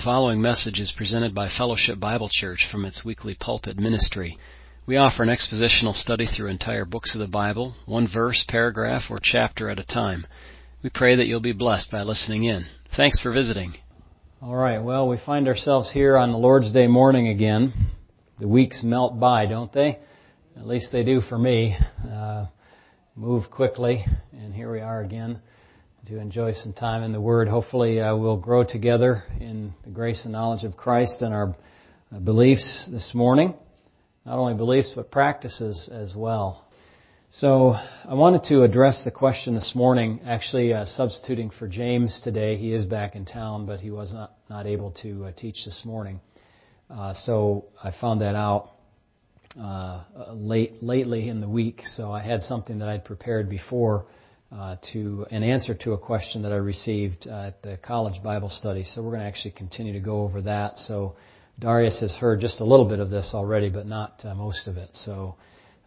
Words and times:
The 0.00 0.04
following 0.04 0.40
message 0.40 0.80
is 0.80 0.94
presented 0.96 1.34
by 1.34 1.50
Fellowship 1.50 2.00
Bible 2.00 2.30
Church 2.30 2.66
from 2.72 2.86
its 2.86 3.04
weekly 3.04 3.34
pulpit 3.38 3.76
ministry. 3.76 4.38
We 4.86 4.96
offer 4.96 5.22
an 5.22 5.28
expositional 5.28 5.92
study 5.92 6.24
through 6.24 6.48
entire 6.48 6.86
books 6.86 7.14
of 7.14 7.20
the 7.20 7.28
Bible, 7.28 7.74
one 7.84 8.08
verse, 8.10 8.42
paragraph, 8.48 9.10
or 9.10 9.18
chapter 9.22 9.68
at 9.68 9.78
a 9.78 9.84
time. 9.84 10.26
We 10.82 10.88
pray 10.88 11.16
that 11.16 11.26
you'll 11.26 11.42
be 11.42 11.52
blessed 11.52 11.90
by 11.90 12.00
listening 12.00 12.44
in. 12.44 12.64
Thanks 12.96 13.20
for 13.20 13.30
visiting. 13.30 13.74
All 14.40 14.56
right, 14.56 14.82
well, 14.82 15.06
we 15.06 15.18
find 15.18 15.46
ourselves 15.46 15.92
here 15.92 16.16
on 16.16 16.32
the 16.32 16.38
Lord's 16.38 16.72
Day 16.72 16.86
morning 16.86 17.28
again. 17.28 17.90
The 18.38 18.48
weeks 18.48 18.82
melt 18.82 19.20
by, 19.20 19.44
don't 19.44 19.70
they? 19.70 19.98
At 20.56 20.66
least 20.66 20.92
they 20.92 21.04
do 21.04 21.20
for 21.20 21.36
me. 21.36 21.76
Uh, 22.10 22.46
move 23.16 23.50
quickly, 23.50 24.06
and 24.32 24.54
here 24.54 24.72
we 24.72 24.80
are 24.80 25.02
again 25.02 25.42
to 26.06 26.18
enjoy 26.18 26.54
some 26.54 26.72
time 26.72 27.02
in 27.02 27.12
the 27.12 27.20
Word. 27.20 27.46
Hopefully, 27.46 28.00
uh, 28.00 28.16
we'll 28.16 28.38
grow 28.38 28.64
together 28.64 29.22
in 29.38 29.74
the 29.84 29.90
grace 29.90 30.22
and 30.24 30.32
knowledge 30.32 30.64
of 30.64 30.76
Christ 30.76 31.20
and 31.20 31.34
our 31.34 31.54
uh, 32.14 32.18
beliefs 32.18 32.88
this 32.90 33.12
morning. 33.14 33.54
Not 34.24 34.38
only 34.38 34.54
beliefs, 34.54 34.92
but 34.96 35.10
practices 35.10 35.90
as 35.92 36.14
well. 36.16 36.66
So, 37.28 37.72
I 37.72 38.14
wanted 38.14 38.44
to 38.44 38.62
address 38.62 39.02
the 39.04 39.10
question 39.10 39.54
this 39.54 39.72
morning, 39.74 40.20
actually 40.24 40.72
uh, 40.72 40.86
substituting 40.86 41.50
for 41.50 41.68
James 41.68 42.20
today. 42.24 42.56
He 42.56 42.72
is 42.72 42.86
back 42.86 43.14
in 43.14 43.26
town, 43.26 43.66
but 43.66 43.80
he 43.80 43.90
was 43.90 44.12
not, 44.14 44.32
not 44.48 44.66
able 44.66 44.92
to 45.02 45.26
uh, 45.26 45.32
teach 45.36 45.64
this 45.66 45.82
morning. 45.84 46.20
Uh, 46.88 47.12
so, 47.12 47.66
I 47.84 47.92
found 48.00 48.22
that 48.22 48.34
out 48.34 48.70
uh, 49.60 50.04
late 50.32 50.82
lately 50.82 51.28
in 51.28 51.42
the 51.42 51.48
week, 51.48 51.82
so 51.84 52.10
I 52.10 52.22
had 52.22 52.42
something 52.42 52.78
that 52.78 52.88
I'd 52.88 53.04
prepared 53.04 53.50
before 53.50 54.06
uh, 54.52 54.76
to 54.92 55.26
an 55.30 55.42
answer 55.42 55.74
to 55.74 55.92
a 55.92 55.98
question 55.98 56.42
that 56.42 56.52
I 56.52 56.56
received 56.56 57.26
uh, 57.28 57.48
at 57.48 57.62
the 57.62 57.76
college 57.76 58.22
Bible 58.22 58.50
study. 58.50 58.84
So 58.84 59.02
we're 59.02 59.10
going 59.10 59.20
to 59.20 59.26
actually 59.26 59.52
continue 59.52 59.92
to 59.92 60.00
go 60.00 60.22
over 60.22 60.42
that. 60.42 60.78
So 60.78 61.14
Darius 61.60 62.00
has 62.00 62.16
heard 62.16 62.40
just 62.40 62.60
a 62.60 62.64
little 62.64 62.88
bit 62.88 62.98
of 62.98 63.10
this 63.10 63.32
already, 63.34 63.68
but 63.68 63.86
not 63.86 64.24
uh, 64.24 64.34
most 64.34 64.66
of 64.66 64.76
it. 64.76 64.90
So, 64.92 65.36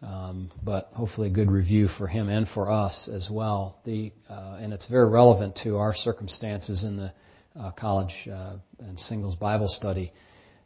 um, 0.02 0.50
but 0.64 0.92
hopefully 0.94 1.28
a 1.28 1.32
good 1.32 1.52
review 1.52 1.88
for 1.98 2.08
him 2.08 2.30
and 2.30 2.48
for 2.48 2.72
us 2.72 3.10
as 3.12 3.28
well. 3.30 3.80
The 3.86 4.12
uh, 4.30 4.60
and 4.62 4.72
it's 4.72 4.88
very 4.88 5.10
relevant 5.10 5.60
to 5.64 5.78
our 5.78 5.94
circumstances 5.94 6.86
in 6.86 6.98
the 6.98 7.14
uh, 7.60 7.72
college 7.72 8.14
uh, 8.32 8.56
and 8.80 8.98
singles 8.98 9.36
Bible 9.36 9.68
study. 9.68 10.14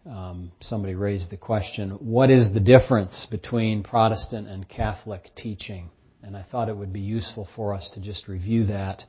Um, 0.06 0.52
somebody 0.60 0.96
raised 0.96 1.32
the 1.32 1.38
question: 1.38 1.92
What 1.92 2.30
is 2.30 2.54
the 2.54 2.60
difference 2.60 3.28
between 3.30 3.84
Protestant 3.84 4.48
and 4.48 4.68
Catholic 4.68 5.32
teaching? 5.36 5.90
And 6.24 6.36
I 6.36 6.44
thought 6.44 6.70
it 6.70 6.76
would 6.76 6.94
be 6.94 7.00
useful 7.00 7.48
for 7.56 7.74
us 7.74 7.92
to 7.94 8.02
just 8.02 8.28
review 8.28 8.66
that 8.66 9.04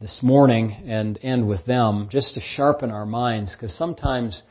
this 0.00 0.20
morning 0.22 0.72
and 0.86 1.18
end 1.22 1.48
with 1.48 1.64
them, 1.66 2.08
just 2.10 2.34
to 2.34 2.40
sharpen 2.40 2.90
our 2.90 3.06
minds, 3.06 3.54
because 3.54 3.76
sometimes 3.76 4.42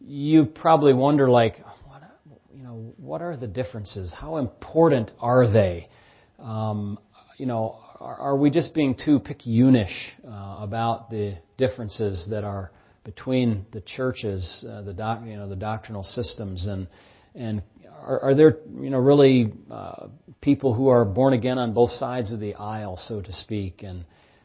you 0.00 0.44
probably 0.44 0.92
wonder, 0.92 1.28
like, 1.28 1.58
what, 1.86 2.02
you 2.54 2.62
know, 2.62 2.92
what 2.96 3.22
are 3.22 3.36
the 3.36 3.46
differences? 3.46 4.14
How 4.18 4.38
important 4.38 5.10
are 5.20 5.50
they? 5.50 5.88
Um, 6.38 6.98
you 7.38 7.46
know, 7.46 7.78
are, 8.00 8.16
are, 8.16 8.36
we 8.36 8.50
just 8.50 8.74
being 8.74 8.94
too 8.94 9.20
picayunish 9.20 9.94
uh, 10.26 10.56
about 10.60 11.10
the 11.10 11.38
differences 11.56 12.26
that 12.30 12.44
are 12.44 12.70
between 13.04 13.66
the 13.72 13.80
churches, 13.80 14.66
uh, 14.68 14.82
the 14.82 14.92
doc, 14.92 15.20
you 15.24 15.36
know, 15.36 15.48
the 15.48 15.56
doctrinal 15.56 16.02
systems, 16.02 16.66
and 16.66 16.88
and 17.34 17.62
are, 18.02 18.20
are 18.20 18.34
there, 18.34 18.58
you 18.80 18.90
know, 18.90 18.98
really 18.98 19.52
uh, 19.70 20.08
people 20.40 20.74
who 20.74 20.88
are 20.88 21.04
born 21.04 21.32
again 21.32 21.58
on 21.58 21.74
both 21.74 21.90
sides 21.90 22.32
of 22.32 22.40
the 22.40 22.54
aisle, 22.54 22.96
so 22.96 23.20
to 23.20 23.32
speak, 23.32 23.82
and 23.82 24.04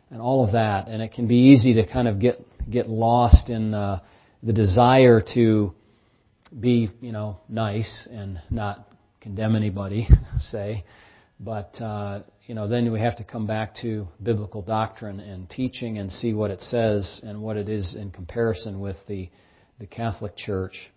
and 0.09 0.21
all 0.21 0.45
of 0.45 0.53
that? 0.53 0.87
And 0.87 1.01
it 1.01 1.13
can 1.13 1.27
be 1.27 1.51
easy 1.51 1.73
to 1.75 1.87
kind 1.87 2.07
of 2.07 2.19
get 2.19 2.45
get 2.69 2.89
lost 2.89 3.49
in 3.49 3.73
uh, 3.73 4.01
the 4.41 4.53
desire 4.53 5.21
to 5.33 5.73
be, 6.57 6.89
you 7.01 7.11
know, 7.11 7.39
nice 7.49 8.07
and 8.11 8.41
not 8.49 8.87
condemn 9.21 9.55
anybody, 9.55 10.07
say, 10.37 10.83
but 11.39 11.79
uh, 11.81 12.21
you 12.45 12.55
know, 12.55 12.67
then 12.67 12.91
we 12.91 12.99
have 12.99 13.15
to 13.17 13.23
come 13.23 13.47
back 13.47 13.75
to 13.81 14.07
biblical 14.21 14.61
doctrine 14.61 15.19
and 15.19 15.49
teaching 15.49 15.97
and 15.97 16.11
see 16.11 16.33
what 16.33 16.51
it 16.51 16.61
says 16.61 17.21
and 17.23 17.41
what 17.41 17.57
it 17.57 17.69
is 17.69 17.95
in 17.95 18.11
comparison 18.11 18.79
with 18.79 18.97
the 19.07 19.29
the 19.79 19.87
Catholic 19.87 20.35
Church. 20.35 20.91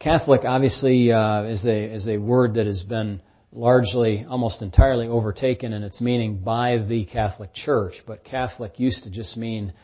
Catholic 0.00 0.46
obviously 0.46 1.12
uh, 1.12 1.42
is 1.42 1.66
a 1.66 1.94
is 1.94 2.08
a 2.08 2.16
word 2.16 2.54
that 2.54 2.64
has 2.64 2.82
been 2.82 3.20
largely, 3.52 4.24
almost 4.26 4.62
entirely 4.62 5.06
overtaken 5.06 5.74
in 5.74 5.82
its 5.82 6.00
meaning 6.00 6.38
by 6.38 6.78
the 6.78 7.04
Catholic 7.04 7.52
Church. 7.52 7.92
But 8.06 8.24
Catholic 8.24 8.80
used 8.80 9.04
to 9.04 9.10
just 9.10 9.36
mean 9.36 9.74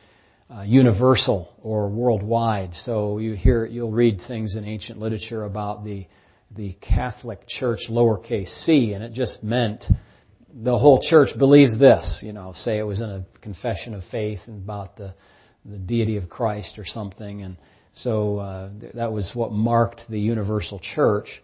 uh, 0.50 0.62
universal 0.62 1.52
or 1.62 1.90
worldwide. 1.90 2.76
So 2.76 3.18
you 3.18 3.34
hear 3.34 3.66
you'll 3.66 3.92
read 3.92 4.22
things 4.26 4.56
in 4.56 4.64
ancient 4.64 4.98
literature 4.98 5.44
about 5.44 5.84
the 5.84 6.06
the 6.50 6.72
Catholic 6.80 7.46
Church 7.46 7.80
lowercase 7.90 8.64
c, 8.64 8.94
and 8.94 9.04
it 9.04 9.12
just 9.12 9.44
meant 9.44 9.84
the 10.50 10.78
whole 10.78 11.02
church 11.02 11.36
believes 11.38 11.78
this. 11.78 12.20
You 12.22 12.32
know, 12.32 12.54
say 12.54 12.78
it 12.78 12.84
was 12.84 13.02
in 13.02 13.10
a 13.10 13.26
confession 13.42 13.92
of 13.92 14.02
faith 14.10 14.40
about 14.48 14.96
the 14.96 15.12
the 15.66 15.76
deity 15.76 16.16
of 16.16 16.30
Christ 16.30 16.78
or 16.78 16.86
something, 16.86 17.42
and 17.42 17.58
so 17.96 18.38
uh, 18.38 18.70
that 18.94 19.10
was 19.10 19.30
what 19.32 19.52
marked 19.52 20.02
the 20.10 20.20
universal 20.20 20.78
church. 20.78 21.42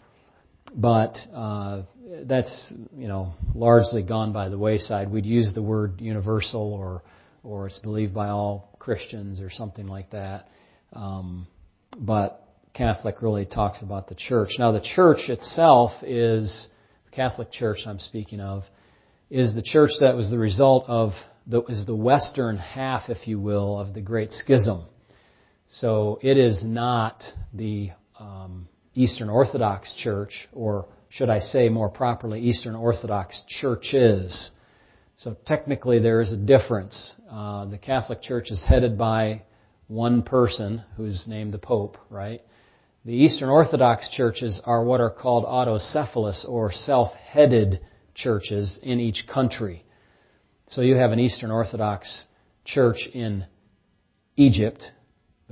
But 0.74 1.18
uh, 1.34 1.82
that's 2.24 2.74
you 2.96 3.08
know 3.08 3.32
largely 3.54 4.02
gone 4.02 4.32
by 4.32 4.48
the 4.48 4.58
wayside. 4.58 5.10
We'd 5.10 5.26
use 5.26 5.52
the 5.54 5.62
word 5.62 6.00
universal 6.00 6.72
or 6.72 7.02
or 7.42 7.66
it's 7.66 7.78
believed 7.78 8.14
by 8.14 8.28
all 8.28 8.76
Christians 8.78 9.40
or 9.40 9.50
something 9.50 9.86
like 9.86 10.10
that. 10.10 10.48
Um, 10.92 11.46
but 11.98 12.46
Catholic 12.74 13.22
really 13.22 13.46
talks 13.46 13.82
about 13.82 14.08
the 14.08 14.14
church. 14.14 14.50
Now 14.58 14.72
the 14.72 14.80
church 14.80 15.28
itself 15.28 15.92
is 16.02 16.68
the 17.06 17.16
Catholic 17.16 17.50
Church 17.50 17.80
I'm 17.86 17.98
speaking 17.98 18.40
of 18.40 18.64
is 19.30 19.54
the 19.54 19.62
church 19.62 19.92
that 20.00 20.14
was 20.14 20.30
the 20.30 20.38
result 20.38 20.84
of 20.86 21.12
the 21.46 21.62
is 21.62 21.86
the 21.86 21.96
western 21.96 22.58
half, 22.58 23.08
if 23.08 23.26
you 23.26 23.40
will, 23.40 23.78
of 23.78 23.94
the 23.94 24.02
Great 24.02 24.32
Schism. 24.32 24.84
So 25.76 26.18
it 26.20 26.36
is 26.36 26.62
not 26.62 27.24
the 27.54 27.92
um, 28.20 28.68
Eastern 28.94 29.30
Orthodox 29.30 29.94
Church, 29.94 30.46
or 30.52 30.86
should 31.08 31.30
I 31.30 31.38
say 31.38 31.70
more 31.70 31.88
properly, 31.88 32.40
Eastern 32.42 32.74
Orthodox 32.74 33.42
churches. 33.48 34.50
So 35.16 35.34
technically 35.46 35.98
there 35.98 36.20
is 36.20 36.30
a 36.30 36.36
difference. 36.36 37.14
Uh, 37.30 37.64
the 37.64 37.78
Catholic 37.78 38.20
Church 38.20 38.50
is 38.50 38.62
headed 38.62 38.98
by 38.98 39.44
one 39.88 40.22
person 40.22 40.82
who's 40.98 41.26
named 41.26 41.54
the 41.54 41.58
Pope, 41.58 41.96
right? 42.10 42.42
The 43.06 43.14
Eastern 43.14 43.48
Orthodox 43.48 44.10
churches 44.10 44.60
are 44.66 44.84
what 44.84 45.00
are 45.00 45.10
called 45.10 45.46
autocephalous 45.46 46.46
or 46.46 46.70
self-headed 46.70 47.80
churches 48.14 48.78
in 48.82 49.00
each 49.00 49.26
country. 49.26 49.86
So 50.68 50.82
you 50.82 50.96
have 50.96 51.12
an 51.12 51.18
Eastern 51.18 51.50
Orthodox 51.50 52.26
church 52.66 53.08
in 53.14 53.46
Egypt, 54.36 54.84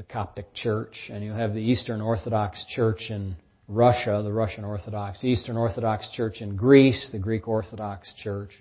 the 0.01 0.07
Coptic 0.07 0.55
Church, 0.55 1.11
and 1.13 1.23
you 1.23 1.33
have 1.33 1.53
the 1.53 1.61
Eastern 1.61 2.01
Orthodox 2.01 2.65
Church 2.65 3.11
in 3.11 3.37
Russia, 3.69 4.23
the 4.25 4.33
Russian 4.33 4.65
Orthodox, 4.65 5.23
Eastern 5.23 5.59
Orthodox 5.59 6.09
Church 6.09 6.41
in 6.41 6.57
Greece, 6.57 7.11
the 7.13 7.19
Greek 7.19 7.47
Orthodox 7.47 8.15
Church, 8.15 8.53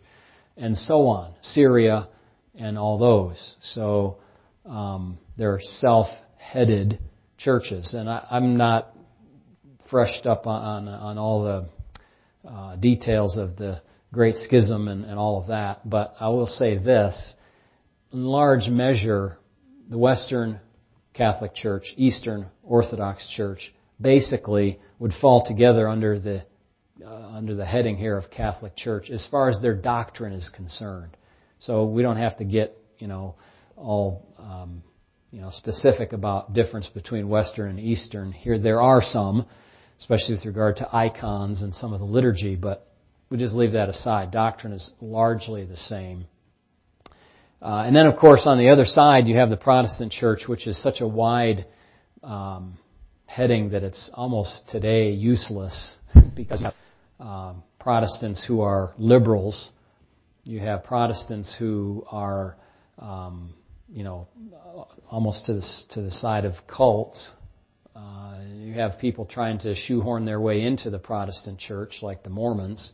and 0.57 0.77
so 0.77 1.07
on, 1.07 1.33
Syria, 1.41 2.09
and 2.55 2.77
all 2.77 2.97
those. 2.97 3.55
So 3.61 4.17
um, 4.65 5.17
they're 5.37 5.61
self-headed 5.61 6.99
churches, 7.37 7.93
and 7.93 8.09
I, 8.09 8.27
am 8.31 8.57
not 8.57 8.93
freshed 9.89 10.25
up 10.25 10.45
on 10.45 10.89
on 10.89 11.17
all 11.17 11.43
the 11.43 12.49
uh, 12.49 12.75
details 12.75 13.37
of 13.37 13.55
the 13.55 13.81
Great 14.11 14.35
Schism 14.35 14.89
and, 14.89 15.05
and 15.05 15.17
all 15.17 15.39
of 15.39 15.47
that, 15.47 15.89
but 15.89 16.15
I 16.19 16.27
will 16.27 16.47
say 16.47 16.77
this: 16.77 17.33
in 18.11 18.25
large 18.25 18.67
measure, 18.67 19.37
the 19.89 19.97
Western 19.97 20.59
Catholic 21.19 21.53
Church, 21.53 21.93
Eastern 21.97 22.47
Orthodox 22.63 23.27
Church, 23.27 23.73
basically 23.99 24.79
would 24.99 25.11
fall 25.11 25.45
together 25.45 25.89
under 25.89 26.17
the 26.17 26.45
uh, 27.05 27.31
under 27.35 27.55
the 27.55 27.65
heading 27.65 27.97
here 27.97 28.17
of 28.17 28.31
Catholic 28.31 28.73
Church 28.77 29.09
as 29.09 29.27
far 29.27 29.49
as 29.49 29.59
their 29.61 29.75
doctrine 29.75 30.31
is 30.31 30.47
concerned. 30.47 31.17
So 31.59 31.85
we 31.85 32.03
don't 32.03 32.15
have 32.15 32.37
to 32.37 32.45
get 32.45 32.77
you 32.99 33.07
know 33.07 33.35
all 33.75 34.33
um, 34.37 34.81
you 35.29 35.41
know 35.41 35.49
specific 35.49 36.13
about 36.13 36.53
difference 36.53 36.87
between 36.87 37.27
Western 37.27 37.71
and 37.71 37.79
Eastern. 37.81 38.31
Here 38.31 38.57
there 38.57 38.81
are 38.81 39.01
some, 39.01 39.45
especially 39.97 40.35
with 40.35 40.45
regard 40.45 40.77
to 40.77 40.95
icons 40.95 41.63
and 41.63 41.75
some 41.75 41.91
of 41.91 41.99
the 41.99 42.05
liturgy, 42.05 42.55
but 42.55 42.87
we 43.29 43.37
just 43.37 43.53
leave 43.53 43.73
that 43.73 43.89
aside. 43.89 44.31
Doctrine 44.31 44.71
is 44.71 44.89
largely 45.01 45.65
the 45.65 45.75
same. 45.75 46.27
Uh, 47.61 47.83
and 47.85 47.95
then, 47.95 48.05
of 48.05 48.15
course, 48.15 48.43
on 48.45 48.57
the 48.57 48.69
other 48.69 48.85
side, 48.85 49.27
you 49.27 49.35
have 49.35 49.49
the 49.49 49.57
Protestant 49.57 50.11
church, 50.11 50.47
which 50.47 50.65
is 50.65 50.81
such 50.81 51.01
a 51.01 51.07
wide 51.07 51.65
um, 52.23 52.77
heading 53.25 53.71
that 53.71 53.83
it's 53.83 54.09
almost 54.13 54.69
today 54.69 55.11
useless 55.11 55.97
because 56.35 56.61
you 56.61 56.67
have 56.67 56.75
um, 57.19 57.63
Protestants 57.79 58.43
who 58.45 58.61
are 58.61 58.93
liberals. 58.97 59.71
You 60.43 60.59
have 60.59 60.83
Protestants 60.83 61.55
who 61.57 62.05
are 62.09 62.55
um, 62.97 63.53
you 63.91 64.03
know, 64.03 64.27
almost 65.09 65.45
to 65.45 65.53
the 65.53 65.67
to 65.91 66.01
the 66.01 66.11
side 66.11 66.45
of 66.45 66.53
cults. 66.67 67.33
Uh, 67.95 68.39
you 68.53 68.73
have 68.73 68.99
people 68.99 69.25
trying 69.25 69.59
to 69.59 69.75
shoehorn 69.75 70.25
their 70.25 70.39
way 70.39 70.61
into 70.61 70.89
the 70.89 70.99
Protestant 70.99 71.59
church, 71.59 71.97
like 72.01 72.23
the 72.23 72.29
Mormons, 72.29 72.93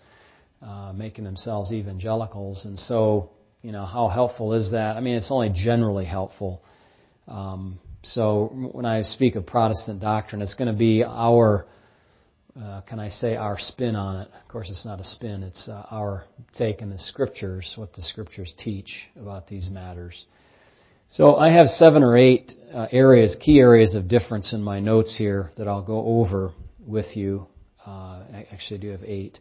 uh, 0.62 0.94
making 0.96 1.26
themselves 1.26 1.72
evangelicals, 1.72 2.66
and 2.66 2.80
so 2.80 3.32
you 3.66 3.72
know, 3.72 3.88
how 3.88 4.10
helpful 4.10 4.54
is 4.54 4.74
that? 4.74 4.96
I 4.96 5.00
mean, 5.00 5.16
it's 5.16 5.32
only 5.32 5.50
generally 5.50 6.06
helpful. 6.06 6.62
Um, 7.28 7.80
so 8.04 8.52
when 8.72 8.86
I 8.86 9.02
speak 9.02 9.36
of 9.36 9.48
Protestant 9.48 10.00
doctrine, 10.02 10.44
it's 10.44 10.54
going 10.54 10.72
to 10.72 10.78
be 10.78 11.04
our, 11.04 11.66
uh, 12.56 12.82
can 12.82 13.00
I 13.00 13.10
say, 13.10 13.36
our 13.36 13.58
spin 13.58 13.96
on 13.96 14.22
it. 14.22 14.30
Of 14.40 14.48
course, 14.50 14.70
it's 14.70 14.86
not 14.86 15.00
a 15.00 15.04
spin. 15.04 15.42
It's 15.42 15.68
uh, 15.68 15.84
our 15.90 16.26
take 16.56 16.84
in 16.84 16.92
the 16.92 17.00
Scriptures, 17.00 17.74
what 17.76 17.92
the 17.96 18.04
Scriptures 18.04 18.54
teach 18.56 19.08
about 19.20 19.48
these 19.48 19.72
matters. 19.72 20.28
So 21.10 21.36
I 21.36 21.50
have 21.50 21.66
seven 21.66 22.04
or 22.04 22.16
eight 22.16 22.52
uh, 22.72 22.86
areas, 22.92 23.36
key 23.42 23.58
areas 23.58 23.96
of 23.96 24.08
difference 24.08 24.54
in 24.54 24.62
my 24.62 24.80
notes 24.80 25.16
here 25.18 25.50
that 25.58 25.68
I'll 25.68 25.82
go 25.82 26.06
over 26.06 26.52
with 26.86 27.18
you. 27.18 27.48
Uh, 27.84 27.90
I 28.32 28.48
actually 28.52 28.78
do 28.78 28.90
have 28.92 29.04
eight 29.04 29.40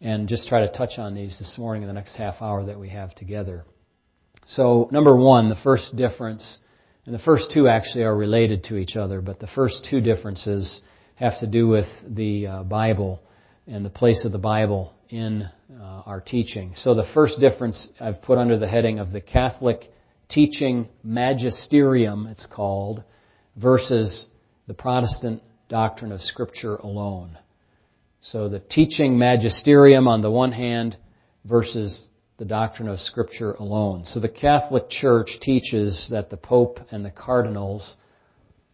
and 0.00 0.28
just 0.28 0.48
try 0.48 0.60
to 0.66 0.72
touch 0.72 0.98
on 0.98 1.14
these 1.14 1.38
this 1.38 1.56
morning 1.58 1.82
in 1.82 1.88
the 1.88 1.94
next 1.94 2.16
half 2.16 2.40
hour 2.40 2.64
that 2.66 2.78
we 2.78 2.90
have 2.90 3.14
together. 3.14 3.64
So, 4.46 4.88
number 4.92 5.16
one, 5.16 5.48
the 5.48 5.56
first 5.56 5.96
difference, 5.96 6.58
and 7.06 7.14
the 7.14 7.20
first 7.20 7.50
two 7.52 7.68
actually 7.68 8.04
are 8.04 8.14
related 8.14 8.64
to 8.64 8.76
each 8.76 8.96
other, 8.96 9.20
but 9.20 9.40
the 9.40 9.46
first 9.46 9.86
two 9.88 10.00
differences 10.00 10.82
have 11.14 11.38
to 11.40 11.46
do 11.46 11.66
with 11.66 11.86
the 12.06 12.46
uh, 12.46 12.62
Bible 12.64 13.20
and 13.66 13.84
the 13.84 13.90
place 13.90 14.24
of 14.26 14.32
the 14.32 14.38
Bible 14.38 14.92
in 15.08 15.48
uh, 15.72 16.02
our 16.04 16.20
teaching. 16.20 16.72
So, 16.74 16.94
the 16.94 17.08
first 17.14 17.40
difference 17.40 17.88
I've 17.98 18.20
put 18.20 18.36
under 18.36 18.58
the 18.58 18.68
heading 18.68 18.98
of 18.98 19.12
the 19.12 19.20
Catholic 19.22 19.90
teaching 20.28 20.88
magisterium, 21.02 22.26
it's 22.26 22.46
called, 22.46 23.02
versus 23.56 24.26
the 24.66 24.74
Protestant 24.74 25.42
doctrine 25.68 26.12
of 26.12 26.20
Scripture 26.20 26.76
alone. 26.76 27.38
So 28.28 28.48
the 28.48 28.58
teaching 28.58 29.18
magisterium 29.18 30.08
on 30.08 30.22
the 30.22 30.30
one 30.30 30.52
hand 30.52 30.96
versus 31.44 32.08
the 32.38 32.46
doctrine 32.46 32.88
of 32.88 32.98
Scripture 32.98 33.52
alone. 33.52 34.06
So 34.06 34.18
the 34.18 34.30
Catholic 34.30 34.88
Church 34.88 35.38
teaches 35.42 36.08
that 36.10 36.30
the 36.30 36.38
Pope 36.38 36.80
and 36.90 37.04
the 37.04 37.10
cardinals 37.10 37.98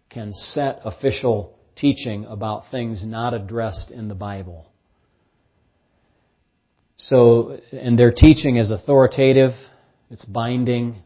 can 0.09 0.33
set 0.35 0.81
official 0.85 1.59
teaching 1.75 2.27
about 2.27 2.71
things 2.71 3.05
not 3.05 3.35
addressed 3.35 3.91
in 3.91 4.07
the 4.07 4.15
Bible. 4.15 4.71
So, 6.97 7.59
and 7.73 7.99
their 7.99 8.13
teaching 8.13 8.57
is 8.57 8.71
authoritative, 8.71 9.53
it's 10.11 10.25
binding, 10.25 11.03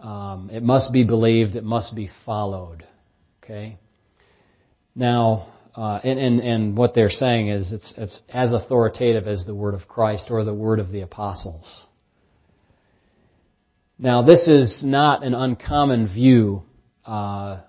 um, 0.00 0.48
it 0.52 0.62
must 0.62 0.92
be 0.92 1.02
believed, 1.02 1.56
it 1.56 1.64
must 1.64 1.96
be 1.96 2.08
followed. 2.24 2.84
Okay? 3.42 3.78
Now, 4.94 5.48
uh, 5.78 6.00
and, 6.02 6.18
and, 6.18 6.40
and 6.40 6.76
what 6.76 6.92
they're 6.92 7.08
saying 7.08 7.50
is 7.50 7.72
it's, 7.72 7.94
it's 7.96 8.20
as 8.28 8.52
authoritative 8.52 9.28
as 9.28 9.44
the 9.46 9.54
word 9.54 9.74
of 9.74 9.86
Christ 9.86 10.26
or 10.28 10.42
the 10.42 10.52
word 10.52 10.80
of 10.80 10.90
the 10.90 11.02
apostles. 11.02 11.86
Now, 13.96 14.22
this 14.22 14.48
is 14.48 14.82
not 14.84 15.22
an 15.22 15.34
uncommon 15.34 16.08
view 16.12 16.64
uh, 17.06 17.60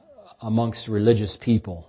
amongst 0.42 0.88
religious 0.88 1.38
people. 1.40 1.88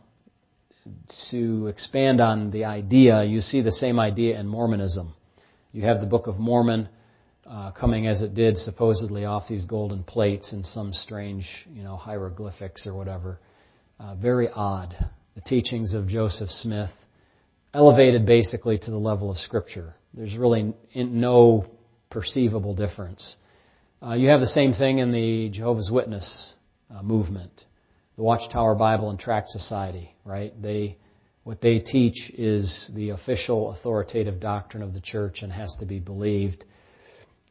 To 1.31 1.69
expand 1.69 2.20
on 2.20 2.50
the 2.50 2.67
idea, 2.67 3.25
you 3.25 3.40
see 3.40 3.62
the 3.62 3.72
same 3.72 3.99
idea 3.99 4.38
in 4.38 4.46
Mormonism. 4.46 5.14
You 5.72 5.84
have 5.84 6.00
the 6.00 6.06
Book 6.06 6.26
of 6.26 6.38
Mormon 6.38 6.90
uh, 7.46 7.70
coming 7.70 8.06
as 8.06 8.20
it 8.20 8.34
did 8.34 8.58
supposedly 8.58 9.25
off 9.25 9.44
these 9.49 9.64
golden 9.64 10.05
plates 10.05 10.52
in 10.52 10.64
some 10.64 10.93
strange, 10.93 11.46
you 11.72 11.82
know, 11.82 11.96
hieroglyphics 11.96 12.87
or 12.87 12.94
whatever. 12.94 13.38
Uh, 13.99 14.17
very 14.17 14.50
odd 14.50 14.94
the 15.35 15.41
teachings 15.41 15.94
of 15.94 16.09
Joseph 16.09 16.50
Smith, 16.50 16.91
elevated 17.73 18.27
basically 18.27 18.79
to 18.79 18.91
the 18.91 18.99
level 18.99 19.31
of 19.31 19.37
Scripture. 19.37 19.94
There's 20.12 20.37
really 20.37 20.75
no 20.94 21.67
perceivable 22.11 22.75
difference. 22.75 23.37
Uh, 24.03 24.15
you 24.15 24.29
have 24.29 24.41
the 24.41 24.47
same 24.47 24.73
thing 24.73 24.99
in 24.99 25.12
the 25.12 25.50
Jehovah's 25.50 25.91
Witness 25.91 26.55
uh, 26.91 27.03
movement, 27.03 27.65
the 28.17 28.23
Watchtower 28.23 28.75
Bible 28.75 29.11
and 29.11 29.19
Tract 29.19 29.49
Society, 29.50 30.15
right? 30.25 30.53
They, 30.61 30.97
what 31.44 31.61
they 31.61 31.79
teach 31.79 32.31
is 32.31 32.91
the 32.94 33.11
official 33.11 33.71
authoritative 33.71 34.41
doctrine 34.41 34.82
of 34.82 34.94
the 34.94 35.00
church 35.00 35.43
and 35.43 35.53
has 35.53 35.77
to 35.81 35.87
be 35.87 36.00
believed. 36.00 36.65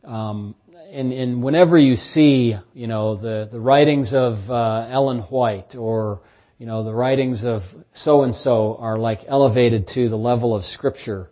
Um, 0.03 0.55
and, 0.91 1.13
and 1.13 1.43
whenever 1.43 1.77
you 1.77 1.95
see, 1.95 2.55
you 2.73 2.87
know, 2.87 3.15
the, 3.15 3.47
the 3.51 3.59
writings 3.59 4.13
of 4.13 4.49
uh, 4.49 4.87
Ellen 4.89 5.19
White 5.19 5.75
or 5.77 6.21
you 6.59 6.65
know, 6.65 6.83
the 6.83 6.93
writings 6.93 7.43
of 7.45 7.61
so 7.93 8.23
and 8.23 8.35
so 8.35 8.75
are 8.79 8.99
like 8.99 9.21
elevated 9.27 9.87
to 9.95 10.09
the 10.09 10.17
level 10.17 10.53
of 10.53 10.65
scripture 10.65 11.29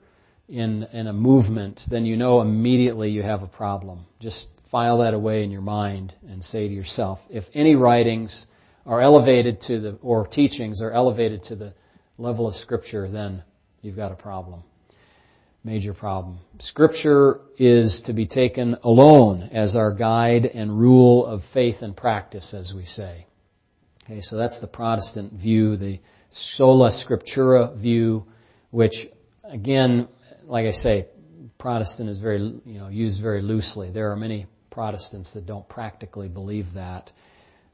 in, 0.47 0.83
in 0.93 1.07
a 1.07 1.13
movement, 1.13 1.81
then 1.89 2.05
you 2.05 2.15
know 2.15 2.39
immediately 2.39 3.09
you 3.09 3.21
have 3.21 3.41
a 3.41 3.47
problem. 3.47 4.05
Just 4.21 4.47
file 4.71 4.99
that 4.99 5.13
away 5.13 5.43
in 5.43 5.51
your 5.51 5.61
mind 5.61 6.13
and 6.29 6.41
say 6.41 6.69
to 6.69 6.73
yourself, 6.73 7.19
if 7.29 7.43
any 7.53 7.75
writings 7.75 8.47
are 8.85 9.01
elevated 9.01 9.59
to 9.63 9.81
the, 9.81 9.99
or 10.01 10.25
teachings 10.25 10.81
are 10.81 10.91
elevated 10.91 11.43
to 11.43 11.57
the 11.57 11.73
level 12.17 12.47
of 12.47 12.55
scripture, 12.55 13.11
then 13.11 13.43
you've 13.81 13.97
got 13.97 14.13
a 14.13 14.15
problem. 14.15 14.63
Major 15.65 15.93
problem. 15.93 16.39
Scripture 16.59 17.41
is 17.57 18.01
to 18.05 18.13
be 18.13 18.27
taken 18.27 18.77
alone 18.81 19.49
as 19.51 19.75
our 19.75 19.93
guide 19.93 20.45
and 20.45 20.79
rule 20.79 21.25
of 21.25 21.41
faith 21.53 21.81
and 21.81 21.97
practice, 21.97 22.53
as 22.57 22.71
we 22.73 22.85
say. 22.85 23.26
Okay, 24.09 24.21
so 24.21 24.37
that's 24.37 24.61
the 24.61 24.67
Protestant 24.67 25.33
view, 25.33 25.75
the 25.75 25.99
sola 26.31 26.91
scriptura 26.91 27.77
view, 27.77 28.23
which 28.71 28.93
again, 29.43 30.07
like 30.45 30.65
I 30.65 30.71
say, 30.71 31.07
Protestant 31.59 32.07
is 32.07 32.17
very, 32.17 32.39
you 32.63 32.79
know, 32.79 32.87
used 32.87 33.21
very 33.21 33.41
loosely. 33.41 33.91
There 33.91 34.09
are 34.13 34.15
many 34.15 34.47
Protestants 34.71 35.33
that 35.33 35.45
don't 35.45 35.67
practically 35.67 36.29
believe 36.29 36.67
that, 36.75 37.11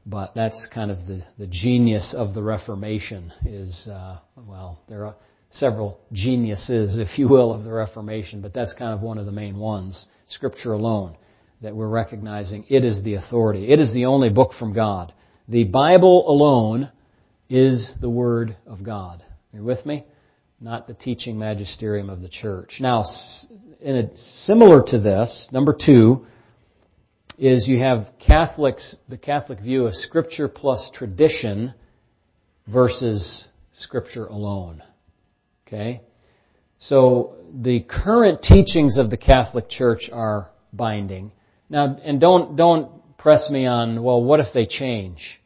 but 0.06 0.34
that's 0.34 0.66
kind 0.74 0.90
of 0.90 1.06
the, 1.06 1.22
the 1.38 1.46
genius 1.46 2.16
of 2.18 2.34
the 2.34 2.42
Reformation 2.42 3.32
is, 3.46 3.86
uh, 3.88 4.18
well, 4.36 4.80
there 4.88 5.06
are 5.06 5.14
several 5.50 6.00
geniuses, 6.12 6.98
if 6.98 7.16
you 7.16 7.28
will, 7.28 7.52
of 7.52 7.62
the 7.62 7.70
Reformation, 7.70 8.40
but 8.40 8.52
that's 8.52 8.72
kind 8.72 8.92
of 8.92 9.02
one 9.02 9.18
of 9.18 9.26
the 9.26 9.30
main 9.30 9.56
ones. 9.56 10.08
Scripture 10.26 10.72
alone, 10.72 11.16
that 11.62 11.76
we're 11.76 11.86
recognizing 11.86 12.64
it 12.68 12.84
is 12.84 13.04
the 13.04 13.14
authority. 13.14 13.70
It 13.72 13.78
is 13.78 13.94
the 13.94 14.06
only 14.06 14.30
book 14.30 14.52
from 14.58 14.72
God. 14.72 15.12
The 15.48 15.64
Bible 15.64 16.28
alone 16.28 16.90
is 17.50 17.92
the 18.00 18.08
Word 18.08 18.56
of 18.66 18.82
God. 18.82 19.22
Are 19.52 19.58
you 19.58 19.64
with 19.64 19.84
me? 19.84 20.04
Not 20.58 20.86
the 20.86 20.94
teaching 20.94 21.38
magisterium 21.38 22.08
of 22.08 22.22
the 22.22 22.30
church. 22.30 22.76
Now, 22.80 23.04
in 23.80 23.96
a, 23.96 24.16
similar 24.16 24.82
to 24.86 24.98
this, 24.98 25.50
number 25.52 25.76
two, 25.78 26.24
is 27.36 27.68
you 27.68 27.78
have 27.80 28.06
Catholics, 28.26 28.96
the 29.10 29.18
Catholic 29.18 29.60
view 29.60 29.84
of 29.84 29.94
Scripture 29.94 30.48
plus 30.48 30.90
tradition 30.94 31.74
versus 32.66 33.46
Scripture 33.74 34.24
alone. 34.24 34.82
Okay? 35.66 36.00
So, 36.78 37.34
the 37.52 37.80
current 37.80 38.40
teachings 38.40 38.96
of 38.96 39.10
the 39.10 39.18
Catholic 39.18 39.68
Church 39.68 40.08
are 40.10 40.50
binding. 40.72 41.32
Now, 41.68 41.98
and 42.02 42.18
don't, 42.18 42.56
don't 42.56 43.18
press 43.18 43.50
me 43.50 43.66
on, 43.66 44.02
well, 44.02 44.22
what 44.22 44.40
if 44.40 44.46
they 44.54 44.66
change? 44.66 45.40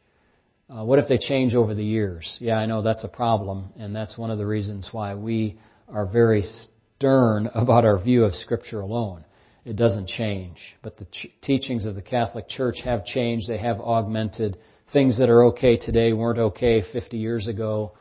Uh, 0.69 0.85
what 0.85 0.99
if 0.99 1.07
they 1.07 1.17
change 1.17 1.55
over 1.55 1.73
the 1.73 1.83
years? 1.83 2.37
Yeah, 2.39 2.57
I 2.57 2.67
know 2.67 2.83
that's 2.83 3.03
a 3.03 3.07
problem, 3.07 3.73
and 3.79 3.95
that's 3.95 4.19
one 4.19 4.29
of 4.29 4.37
the 4.37 4.45
reasons 4.45 4.89
why 4.91 5.15
we 5.15 5.57
are 5.87 6.05
very 6.05 6.43
stern 6.43 7.49
about 7.55 7.85
our 7.85 7.97
view 7.97 8.23
of 8.23 8.35
Scripture 8.35 8.81
alone. 8.81 9.25
It 9.65 9.75
doesn't 9.75 10.07
change. 10.07 10.77
But 10.83 10.97
the 10.97 11.05
ch- 11.05 11.33
teachings 11.41 11.87
of 11.87 11.95
the 11.95 12.03
Catholic 12.03 12.47
Church 12.47 12.81
have 12.83 13.03
changed. 13.03 13.49
They 13.49 13.57
have 13.57 13.79
augmented. 13.79 14.57
Things 14.93 15.17
that 15.17 15.29
are 15.29 15.45
okay 15.45 15.75
today 15.75 16.13
weren't 16.13 16.39
okay 16.39 16.83
50 16.93 17.17
years 17.17 17.47
ago, 17.47 17.93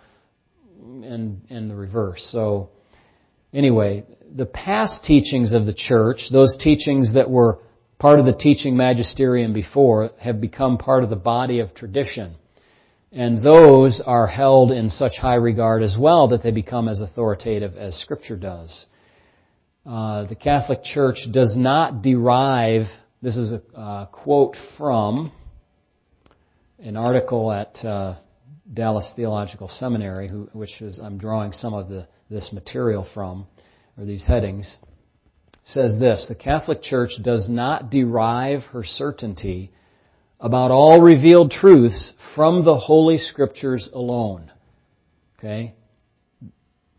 and, 0.82 1.40
and 1.48 1.70
the 1.70 1.74
reverse. 1.74 2.28
So, 2.30 2.68
anyway, 3.50 4.04
the 4.34 4.46
past 4.46 5.04
teachings 5.04 5.54
of 5.54 5.64
the 5.64 5.74
Church, 5.74 6.28
those 6.30 6.54
teachings 6.60 7.14
that 7.14 7.30
were 7.30 7.60
part 7.98 8.20
of 8.20 8.26
the 8.26 8.34
teaching 8.34 8.76
magisterium 8.76 9.54
before 9.54 10.10
have 10.20 10.38
become 10.38 10.76
part 10.76 11.02
of 11.02 11.08
the 11.08 11.16
body 11.16 11.60
of 11.60 11.74
tradition. 11.74 12.34
And 13.10 13.42
those 13.42 14.02
are 14.04 14.26
held 14.26 14.70
in 14.70 14.90
such 14.90 15.16
high 15.16 15.36
regard 15.36 15.82
as 15.82 15.96
well 15.98 16.28
that 16.28 16.42
they 16.42 16.50
become 16.50 16.88
as 16.88 17.00
authoritative 17.00 17.74
as 17.76 17.94
Scripture 17.96 18.36
does. 18.36 18.86
Uh, 19.86 20.24
the 20.24 20.34
Catholic 20.34 20.84
Church 20.84 21.26
does 21.32 21.56
not 21.56 22.02
derive, 22.02 22.86
this 23.22 23.36
is 23.36 23.52
a 23.52 23.78
uh, 23.78 24.06
quote 24.06 24.56
from 24.76 25.32
an 26.78 26.96
article 26.96 27.50
at 27.50 27.76
uh, 27.84 28.16
Dallas 28.72 29.10
Theological 29.16 29.68
Seminary, 29.68 30.28
who, 30.28 30.50
which 30.52 30.82
is, 30.82 31.00
I'm 31.02 31.16
drawing 31.16 31.52
some 31.52 31.72
of 31.72 31.88
the, 31.88 32.06
this 32.28 32.52
material 32.52 33.08
from, 33.14 33.46
or 33.96 34.04
these 34.04 34.26
headings 34.26 34.76
says 35.68 35.98
this 35.98 36.26
The 36.28 36.34
Catholic 36.34 36.82
Church 36.82 37.10
does 37.22 37.48
not 37.48 37.90
derive 37.90 38.62
her 38.72 38.82
certainty 38.84 39.70
about 40.40 40.70
all 40.70 41.00
revealed 41.00 41.50
truths 41.50 42.12
from 42.34 42.64
the 42.64 42.76
Holy 42.76 43.18
Scriptures 43.18 43.88
alone. 43.92 44.50
Okay? 45.38 45.74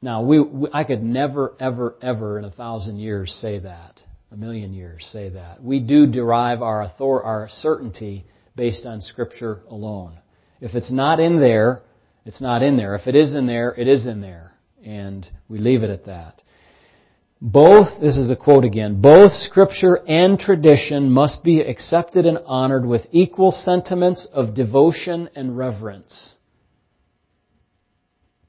Now, 0.01 0.23
we, 0.23 0.39
we, 0.39 0.69
I 0.73 0.83
could 0.83 1.03
never, 1.03 1.53
ever, 1.59 1.95
ever 2.01 2.39
in 2.39 2.45
a 2.45 2.51
thousand 2.51 2.99
years 2.99 3.33
say 3.33 3.59
that. 3.59 4.01
A 4.31 4.35
million 4.35 4.73
years 4.73 5.09
say 5.11 5.29
that. 5.29 5.63
We 5.63 5.79
do 5.79 6.05
derive 6.05 6.61
our 6.61 6.83
author, 6.83 7.23
our 7.23 7.49
certainty 7.49 8.25
based 8.55 8.85
on 8.85 9.01
Scripture 9.01 9.61
alone. 9.69 10.17
If 10.61 10.75
it's 10.75 10.91
not 10.91 11.19
in 11.19 11.39
there, 11.39 11.81
it's 12.25 12.41
not 12.41 12.61
in 12.61 12.77
there. 12.77 12.95
If 12.95 13.07
it 13.07 13.15
is 13.15 13.33
in 13.33 13.47
there, 13.47 13.73
it 13.75 13.87
is 13.87 14.05
in 14.05 14.21
there. 14.21 14.53
And 14.85 15.27
we 15.47 15.57
leave 15.57 15.83
it 15.83 15.89
at 15.89 16.05
that. 16.05 16.43
Both, 17.41 18.01
this 18.01 18.17
is 18.17 18.29
a 18.29 18.35
quote 18.35 18.65
again, 18.65 18.99
both 18.99 19.31
scripture 19.31 19.95
and 20.07 20.37
tradition 20.37 21.09
must 21.09 21.41
be 21.41 21.61
accepted 21.61 22.25
and 22.25 22.39
honored 22.45 22.85
with 22.85 23.07
equal 23.11 23.51
sentiments 23.51 24.27
of 24.33 24.53
devotion 24.53 25.29
and 25.35 25.57
reverence. 25.57 26.35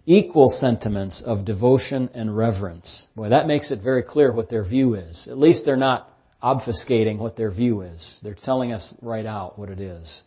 Equal 0.07 0.49
sentiments 0.49 1.23
of 1.25 1.45
devotion 1.45 2.11
and 2.15 2.37
reverence. 2.37 3.07
Boy, 3.15 3.29
that 3.29 3.47
makes 3.47 3.71
it 3.71 3.81
very 3.81 4.03
clear 4.03 4.33
what 4.33 4.49
their 4.51 4.65
view 4.65 4.95
is. 4.95 5.29
At 5.31 5.39
least 5.39 5.65
they're 5.65 5.77
not 5.77 6.11
obfuscating 6.43 7.19
what 7.19 7.37
their 7.37 7.53
view 7.53 7.83
is. 7.83 8.19
They're 8.25 8.35
telling 8.35 8.73
us 8.73 8.93
right 9.03 9.27
out 9.27 9.57
what 9.57 9.69
it 9.69 9.79
is. 9.79 10.25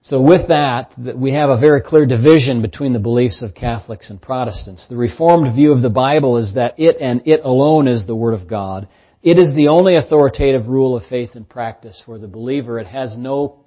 So 0.00 0.20
with 0.20 0.48
that, 0.48 0.94
we 1.16 1.32
have 1.32 1.50
a 1.50 1.58
very 1.58 1.82
clear 1.82 2.06
division 2.06 2.62
between 2.62 2.92
the 2.92 2.98
beliefs 2.98 3.42
of 3.42 3.54
Catholics 3.54 4.10
and 4.10 4.22
Protestants. 4.22 4.86
The 4.88 4.96
Reformed 4.96 5.54
view 5.54 5.72
of 5.72 5.82
the 5.82 5.90
Bible 5.90 6.38
is 6.38 6.54
that 6.54 6.74
it 6.78 6.96
and 7.00 7.22
it 7.26 7.40
alone 7.42 7.88
is 7.88 8.06
the 8.06 8.14
Word 8.14 8.34
of 8.34 8.48
God. 8.48 8.88
It 9.22 9.38
is 9.38 9.54
the 9.54 9.68
only 9.68 9.96
authoritative 9.96 10.68
rule 10.68 10.96
of 10.96 11.04
faith 11.06 11.30
and 11.34 11.48
practice 11.48 12.00
for 12.06 12.18
the 12.18 12.28
believer. 12.28 12.78
It 12.78 12.86
has 12.86 13.18
no, 13.18 13.64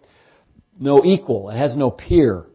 no 0.79 1.03
equal. 1.03 1.49
It 1.49 1.57
has 1.57 1.75
no 1.75 1.91
peer. 1.91 2.45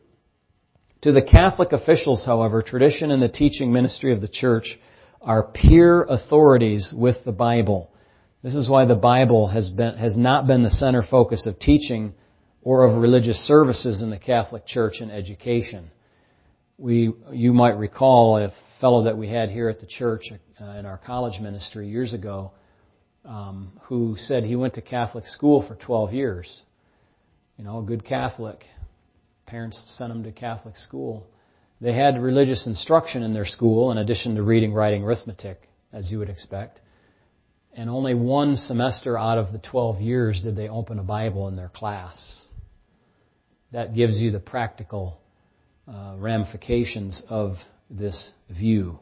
To 1.02 1.12
the 1.12 1.22
Catholic 1.22 1.72
officials, 1.72 2.24
however, 2.24 2.62
tradition 2.62 3.10
and 3.10 3.22
the 3.22 3.28
teaching 3.28 3.72
ministry 3.72 4.12
of 4.14 4.22
the 4.22 4.28
church 4.28 4.78
are 5.20 5.42
peer 5.42 6.02
authorities 6.04 6.94
with 6.96 7.16
the 7.24 7.32
Bible. 7.32 7.92
This 8.42 8.54
is 8.54 8.70
why 8.70 8.86
the 8.86 8.94
Bible 8.94 9.48
has 9.48 9.68
been, 9.68 9.98
has 9.98 10.16
not 10.16 10.46
been 10.46 10.62
the 10.62 10.70
center 10.70 11.02
focus 11.02 11.46
of 11.46 11.58
teaching 11.58 12.14
or 12.66 12.82
of 12.82 13.00
religious 13.00 13.36
services 13.46 14.02
in 14.02 14.10
the 14.10 14.18
Catholic 14.18 14.66
Church 14.66 14.94
and 14.98 15.12
education. 15.12 15.88
We, 16.76 17.12
you 17.30 17.52
might 17.52 17.78
recall 17.78 18.38
a 18.38 18.52
fellow 18.80 19.04
that 19.04 19.16
we 19.16 19.28
had 19.28 19.50
here 19.50 19.68
at 19.68 19.78
the 19.78 19.86
church 19.86 20.32
uh, 20.60 20.64
in 20.70 20.84
our 20.84 20.98
college 20.98 21.40
ministry 21.40 21.88
years 21.88 22.12
ago, 22.12 22.50
um, 23.24 23.70
who 23.82 24.16
said 24.18 24.42
he 24.42 24.56
went 24.56 24.74
to 24.74 24.82
Catholic 24.82 25.28
school 25.28 25.64
for 25.64 25.76
12 25.76 26.12
years. 26.12 26.62
You 27.56 27.62
know, 27.62 27.78
a 27.78 27.82
good 27.84 28.04
Catholic. 28.04 28.64
Parents 29.46 29.80
sent 29.96 30.10
him 30.10 30.24
to 30.24 30.32
Catholic 30.32 30.76
school. 30.76 31.24
They 31.80 31.92
had 31.92 32.20
religious 32.20 32.66
instruction 32.66 33.22
in 33.22 33.32
their 33.32 33.46
school 33.46 33.92
in 33.92 33.98
addition 33.98 34.34
to 34.34 34.42
reading, 34.42 34.72
writing, 34.72 35.04
arithmetic, 35.04 35.60
as 35.92 36.10
you 36.10 36.18
would 36.18 36.30
expect. 36.30 36.80
And 37.76 37.88
only 37.88 38.16
one 38.16 38.56
semester 38.56 39.16
out 39.16 39.38
of 39.38 39.52
the 39.52 39.58
12 39.58 40.00
years 40.00 40.42
did 40.42 40.56
they 40.56 40.68
open 40.68 40.98
a 40.98 41.04
Bible 41.04 41.46
in 41.46 41.54
their 41.54 41.68
class 41.68 42.42
that 43.72 43.94
gives 43.94 44.20
you 44.20 44.30
the 44.30 44.40
practical 44.40 45.20
uh, 45.88 46.14
ramifications 46.18 47.22
of 47.28 47.56
this 47.90 48.32
view. 48.50 48.98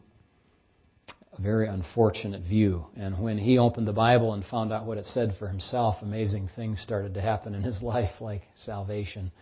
A 1.37 1.41
very 1.41 1.67
unfortunate 1.67 2.43
view. 2.43 2.87
And 2.97 3.21
when 3.21 3.39
he 3.39 3.59
opened 3.59 3.89
the 3.89 3.93
Bible 3.93 4.35
and 4.35 4.45
found 4.45 4.73
out 4.73 4.87
what 4.87 4.99
it 4.99 5.07
said 5.07 5.35
for 5.39 5.49
himself, 5.49 5.97
amazing 6.03 6.49
things 6.55 6.81
started 6.81 7.15
to 7.15 7.21
happen 7.21 7.55
in 7.55 7.63
his 7.63 7.83
life, 7.83 8.21
like 8.21 8.43
salvation, 8.55 9.33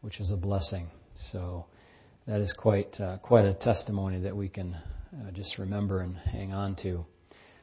which 0.00 0.20
is 0.20 0.32
a 0.32 0.36
blessing. 0.36 0.88
So 1.14 1.66
that 2.26 2.40
is 2.40 2.52
quite 2.52 2.98
uh, 3.00 3.18
quite 3.18 3.44
a 3.44 3.54
testimony 3.54 4.20
that 4.20 4.36
we 4.36 4.48
can 4.48 4.74
uh, 4.74 5.30
just 5.32 5.58
remember 5.58 6.00
and 6.00 6.16
hang 6.16 6.52
on 6.52 6.76
to. 6.76 7.04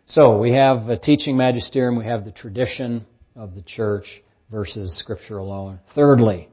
So 0.05 0.37
we 0.37 0.53
have 0.53 0.89
a 0.89 0.97
teaching 0.97 1.37
magisterium, 1.37 1.97
we 1.97 2.05
have 2.05 2.25
the 2.25 2.31
tradition 2.31 3.05
of 3.35 3.55
the 3.55 3.61
church 3.61 4.21
versus 4.51 4.97
Scripture 4.99 5.37
alone. 5.37 5.79
Thirdly, 5.95 6.49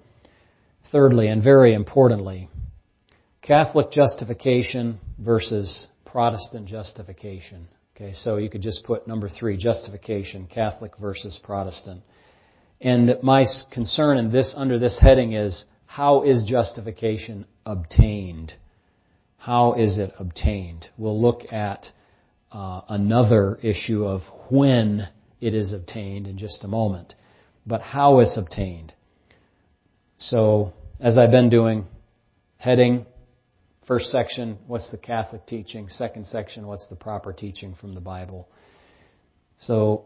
Thirdly, 0.92 1.28
and 1.28 1.42
very 1.42 1.74
importantly, 1.74 2.48
Catholic 3.42 3.90
justification 3.92 4.98
versus 5.18 5.88
Protestant 6.04 6.66
justification. 6.66 7.68
Okay, 7.94 8.12
so 8.12 8.38
you 8.38 8.50
could 8.50 8.62
just 8.62 8.84
put 8.84 9.06
number 9.06 9.28
three, 9.28 9.56
justification, 9.56 10.46
Catholic 10.46 10.96
versus 10.98 11.38
Protestant. 11.42 12.02
And 12.80 13.18
my 13.22 13.46
concern 13.70 14.16
in 14.16 14.32
this, 14.32 14.54
under 14.56 14.78
this 14.78 14.98
heading 14.98 15.34
is, 15.34 15.64
how 15.86 16.22
is 16.22 16.42
justification 16.42 17.46
obtained? 17.66 18.54
How 19.36 19.74
is 19.74 19.98
it 19.98 20.12
obtained? 20.18 20.88
We'll 20.96 21.20
look 21.20 21.52
at 21.52 21.88
uh, 22.50 22.80
another 22.88 23.58
issue 23.62 24.04
of 24.04 24.22
when 24.50 25.08
it 25.40 25.54
is 25.54 25.72
obtained 25.72 26.26
in 26.26 26.38
just 26.38 26.64
a 26.64 26.68
moment. 26.68 27.14
But 27.66 27.80
how 27.80 28.20
it's 28.20 28.36
obtained. 28.36 28.92
So, 30.18 30.72
as 31.00 31.16
I've 31.16 31.30
been 31.30 31.48
doing, 31.48 31.86
heading, 32.58 33.06
first 33.86 34.10
section, 34.10 34.58
what's 34.66 34.90
the 34.90 34.98
Catholic 34.98 35.46
teaching? 35.46 35.88
Second 35.88 36.26
section, 36.26 36.66
what's 36.66 36.86
the 36.88 36.96
proper 36.96 37.32
teaching 37.32 37.74
from 37.74 37.94
the 37.94 38.02
Bible? 38.02 38.48
So, 39.58 40.04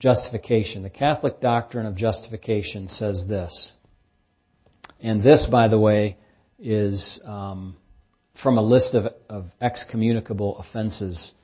justification. 0.00 0.82
The 0.82 0.90
Catholic 0.90 1.40
doctrine 1.40 1.84
of 1.84 1.94
justification 1.96 2.88
says 2.88 3.26
this. 3.28 3.72
And 5.00 5.22
this, 5.22 5.46
by 5.50 5.68
the 5.68 5.78
way, 5.78 6.16
is 6.58 7.20
um, 7.26 7.76
from 8.42 8.56
a 8.56 8.62
list 8.62 8.94
of, 8.94 9.12
of 9.28 9.46
excommunicable 9.60 10.58
offenses 10.58 11.34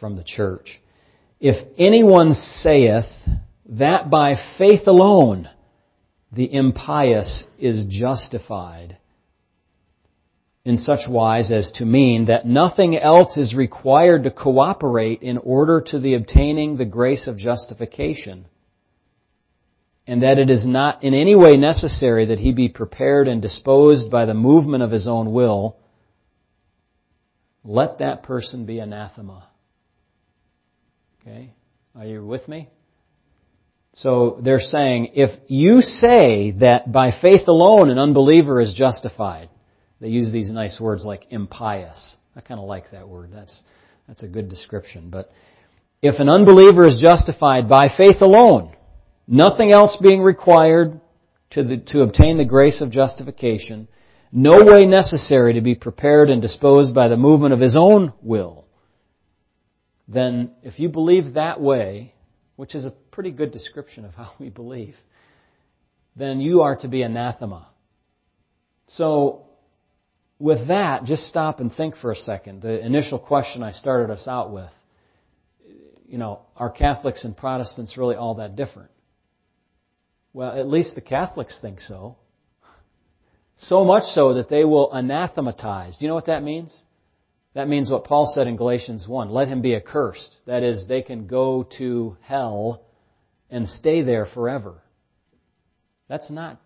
from 0.00 0.16
the 0.16 0.24
church. 0.24 0.80
If 1.38 1.56
anyone 1.78 2.34
saith 2.34 3.10
that 3.66 4.10
by 4.10 4.34
faith 4.58 4.88
alone 4.88 5.48
the 6.34 6.52
impious 6.52 7.44
is 7.58 7.86
justified 7.88 8.98
in 10.64 10.78
such 10.78 11.08
wise 11.08 11.52
as 11.52 11.70
to 11.72 11.84
mean 11.84 12.26
that 12.26 12.46
nothing 12.46 12.96
else 12.96 13.36
is 13.36 13.54
required 13.54 14.24
to 14.24 14.30
cooperate 14.30 15.22
in 15.22 15.36
order 15.38 15.80
to 15.80 15.98
the 15.98 16.14
obtaining 16.14 16.76
the 16.76 16.84
grace 16.86 17.26
of 17.26 17.36
justification, 17.36 18.46
and 20.06 20.22
that 20.22 20.38
it 20.38 20.50
is 20.50 20.66
not 20.66 21.04
in 21.04 21.12
any 21.12 21.34
way 21.34 21.56
necessary 21.56 22.26
that 22.26 22.38
he 22.38 22.52
be 22.52 22.68
prepared 22.68 23.28
and 23.28 23.42
disposed 23.42 24.10
by 24.10 24.24
the 24.24 24.34
movement 24.34 24.82
of 24.82 24.90
his 24.90 25.06
own 25.06 25.32
will, 25.32 25.76
let 27.62 27.98
that 27.98 28.22
person 28.22 28.64
be 28.64 28.78
anathema. 28.78 29.48
Okay? 31.20 31.52
Are 31.94 32.06
you 32.06 32.24
with 32.24 32.48
me? 32.48 32.68
So 33.94 34.40
they're 34.42 34.60
saying, 34.60 35.12
if 35.14 35.30
you 35.46 35.80
say 35.80 36.50
that 36.58 36.90
by 36.90 37.12
faith 37.12 37.46
alone 37.46 37.90
an 37.90 37.98
unbeliever 37.98 38.60
is 38.60 38.74
justified, 38.74 39.50
they 40.00 40.08
use 40.08 40.32
these 40.32 40.50
nice 40.50 40.80
words 40.80 41.04
like 41.04 41.26
impious. 41.30 42.16
I 42.34 42.40
kind 42.40 42.58
of 42.58 42.66
like 42.66 42.90
that 42.90 43.08
word. 43.08 43.30
That's, 43.32 43.62
that's 44.08 44.24
a 44.24 44.28
good 44.28 44.48
description. 44.48 45.10
But 45.10 45.30
if 46.02 46.18
an 46.18 46.28
unbeliever 46.28 46.84
is 46.84 46.98
justified 47.00 47.68
by 47.68 47.88
faith 47.88 48.20
alone, 48.20 48.74
nothing 49.28 49.70
else 49.70 49.96
being 50.02 50.22
required 50.22 51.00
to, 51.50 51.62
the, 51.62 51.76
to 51.92 52.02
obtain 52.02 52.36
the 52.36 52.44
grace 52.44 52.80
of 52.80 52.90
justification, 52.90 53.86
no 54.32 54.64
way 54.64 54.86
necessary 54.86 55.54
to 55.54 55.60
be 55.60 55.76
prepared 55.76 56.30
and 56.30 56.42
disposed 56.42 56.96
by 56.96 57.06
the 57.06 57.16
movement 57.16 57.54
of 57.54 57.60
his 57.60 57.76
own 57.78 58.12
will, 58.22 58.66
then 60.08 60.50
if 60.64 60.80
you 60.80 60.88
believe 60.88 61.34
that 61.34 61.60
way, 61.60 62.12
which 62.56 62.74
is 62.74 62.84
a 62.84 62.92
pretty 63.14 63.30
good 63.30 63.52
description 63.52 64.04
of 64.04 64.14
how 64.14 64.32
we 64.38 64.50
believe, 64.50 64.96
then 66.16 66.40
you 66.40 66.62
are 66.62 66.76
to 66.76 66.88
be 66.88 67.02
anathema. 67.02 67.68
So, 68.86 69.46
with 70.38 70.68
that, 70.68 71.04
just 71.04 71.26
stop 71.26 71.60
and 71.60 71.74
think 71.74 71.96
for 71.96 72.10
a 72.10 72.16
second. 72.16 72.60
The 72.60 72.84
initial 72.84 73.18
question 73.18 73.62
I 73.62 73.72
started 73.72 74.12
us 74.12 74.28
out 74.28 74.52
with, 74.52 74.70
you 76.06 76.18
know, 76.18 76.40
are 76.56 76.70
Catholics 76.70 77.24
and 77.24 77.36
Protestants 77.36 77.96
really 77.96 78.16
all 78.16 78.34
that 78.34 78.56
different? 78.56 78.90
Well, 80.32 80.52
at 80.52 80.68
least 80.68 80.96
the 80.96 81.00
Catholics 81.00 81.56
think 81.62 81.80
so. 81.80 82.16
So 83.56 83.84
much 83.84 84.02
so 84.12 84.34
that 84.34 84.48
they 84.48 84.64
will 84.64 84.92
anathematize. 84.92 85.96
Do 85.96 86.04
you 86.04 86.08
know 86.08 86.16
what 86.16 86.26
that 86.26 86.42
means? 86.42 86.82
That 87.54 87.68
means 87.68 87.88
what 87.88 88.04
Paul 88.04 88.30
said 88.34 88.48
in 88.48 88.56
Galatians 88.56 89.06
1 89.06 89.30
let 89.30 89.46
him 89.46 89.62
be 89.62 89.76
accursed. 89.76 90.38
That 90.46 90.64
is, 90.64 90.86
they 90.88 91.02
can 91.02 91.28
go 91.28 91.66
to 91.78 92.16
hell 92.20 92.83
and 93.54 93.68
stay 93.68 94.02
there 94.02 94.26
forever. 94.26 94.82
That's 96.08 96.28
not, 96.28 96.60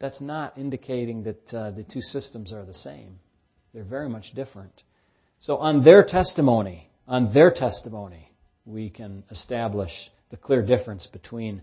that's 0.00 0.20
not 0.20 0.58
indicating 0.58 1.22
that 1.22 1.54
uh, 1.54 1.70
the 1.70 1.84
two 1.84 2.00
systems 2.00 2.52
are 2.52 2.64
the 2.64 2.74
same. 2.74 3.20
They're 3.72 3.84
very 3.84 4.08
much 4.08 4.34
different. 4.34 4.82
So, 5.38 5.58
on 5.58 5.84
their 5.84 6.02
testimony, 6.02 6.90
on 7.06 7.32
their 7.32 7.52
testimony, 7.52 8.32
we 8.66 8.90
can 8.90 9.22
establish 9.30 9.92
the 10.30 10.36
clear 10.36 10.60
difference 10.66 11.06
between 11.06 11.62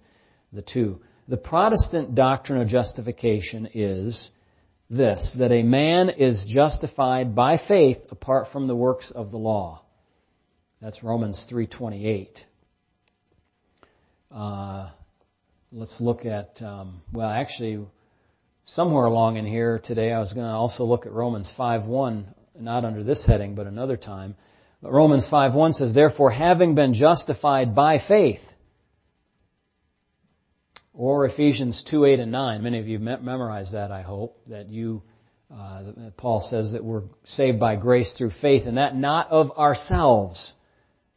the 0.53 0.61
two. 0.61 1.01
The 1.27 1.35
Protestant 1.35 2.15
doctrine 2.15 2.61
of 2.61 2.69
justification 2.69 3.67
is 3.73 4.31
this, 4.89 5.35
that 5.37 5.51
a 5.51 5.63
man 5.63 6.09
is 6.09 6.47
justified 6.49 7.35
by 7.35 7.57
faith 7.67 7.97
apart 8.09 8.47
from 8.53 8.67
the 8.67 8.75
works 8.75 9.11
of 9.13 9.31
the 9.31 9.37
law. 9.37 9.83
That's 10.81 11.03
Romans 11.03 11.45
3.28. 11.51 12.37
Uh, 14.31 14.89
let's 15.71 15.99
look 15.99 16.25
at, 16.25 16.61
um, 16.61 17.01
well, 17.11 17.29
actually, 17.29 17.79
somewhere 18.63 19.05
along 19.05 19.37
in 19.37 19.45
here 19.45 19.81
today, 19.83 20.11
I 20.11 20.19
was 20.19 20.33
going 20.33 20.45
to 20.45 20.53
also 20.53 20.83
look 20.83 21.05
at 21.05 21.11
Romans 21.11 21.51
5.1, 21.57 22.25
not 22.59 22.85
under 22.85 23.03
this 23.03 23.25
heading, 23.25 23.55
but 23.55 23.67
another 23.67 23.97
time. 23.97 24.35
But 24.81 24.91
Romans 24.91 25.27
5.1 25.31 25.73
says, 25.73 25.93
Therefore, 25.93 26.31
having 26.31 26.75
been 26.75 26.93
justified 26.93 27.75
by 27.75 27.99
faith, 28.07 28.41
or 30.99 31.25
Ephesians 31.25 31.83
2, 31.89 32.03
8, 32.03 32.19
and 32.19 32.31
9. 32.31 32.61
Many 32.61 32.79
of 32.79 32.87
you 32.87 32.99
memorized 32.99 33.73
that, 33.73 33.89
I 33.89 34.01
hope, 34.01 34.37
that 34.47 34.69
you, 34.69 35.01
uh, 35.49 35.83
Paul 36.17 36.41
says 36.41 36.73
that 36.73 36.83
we're 36.83 37.03
saved 37.23 37.57
by 37.57 37.77
grace 37.77 38.13
through 38.17 38.31
faith, 38.41 38.63
and 38.67 38.77
that 38.77 38.97
not 38.97 39.31
of 39.31 39.51
ourselves. 39.51 40.53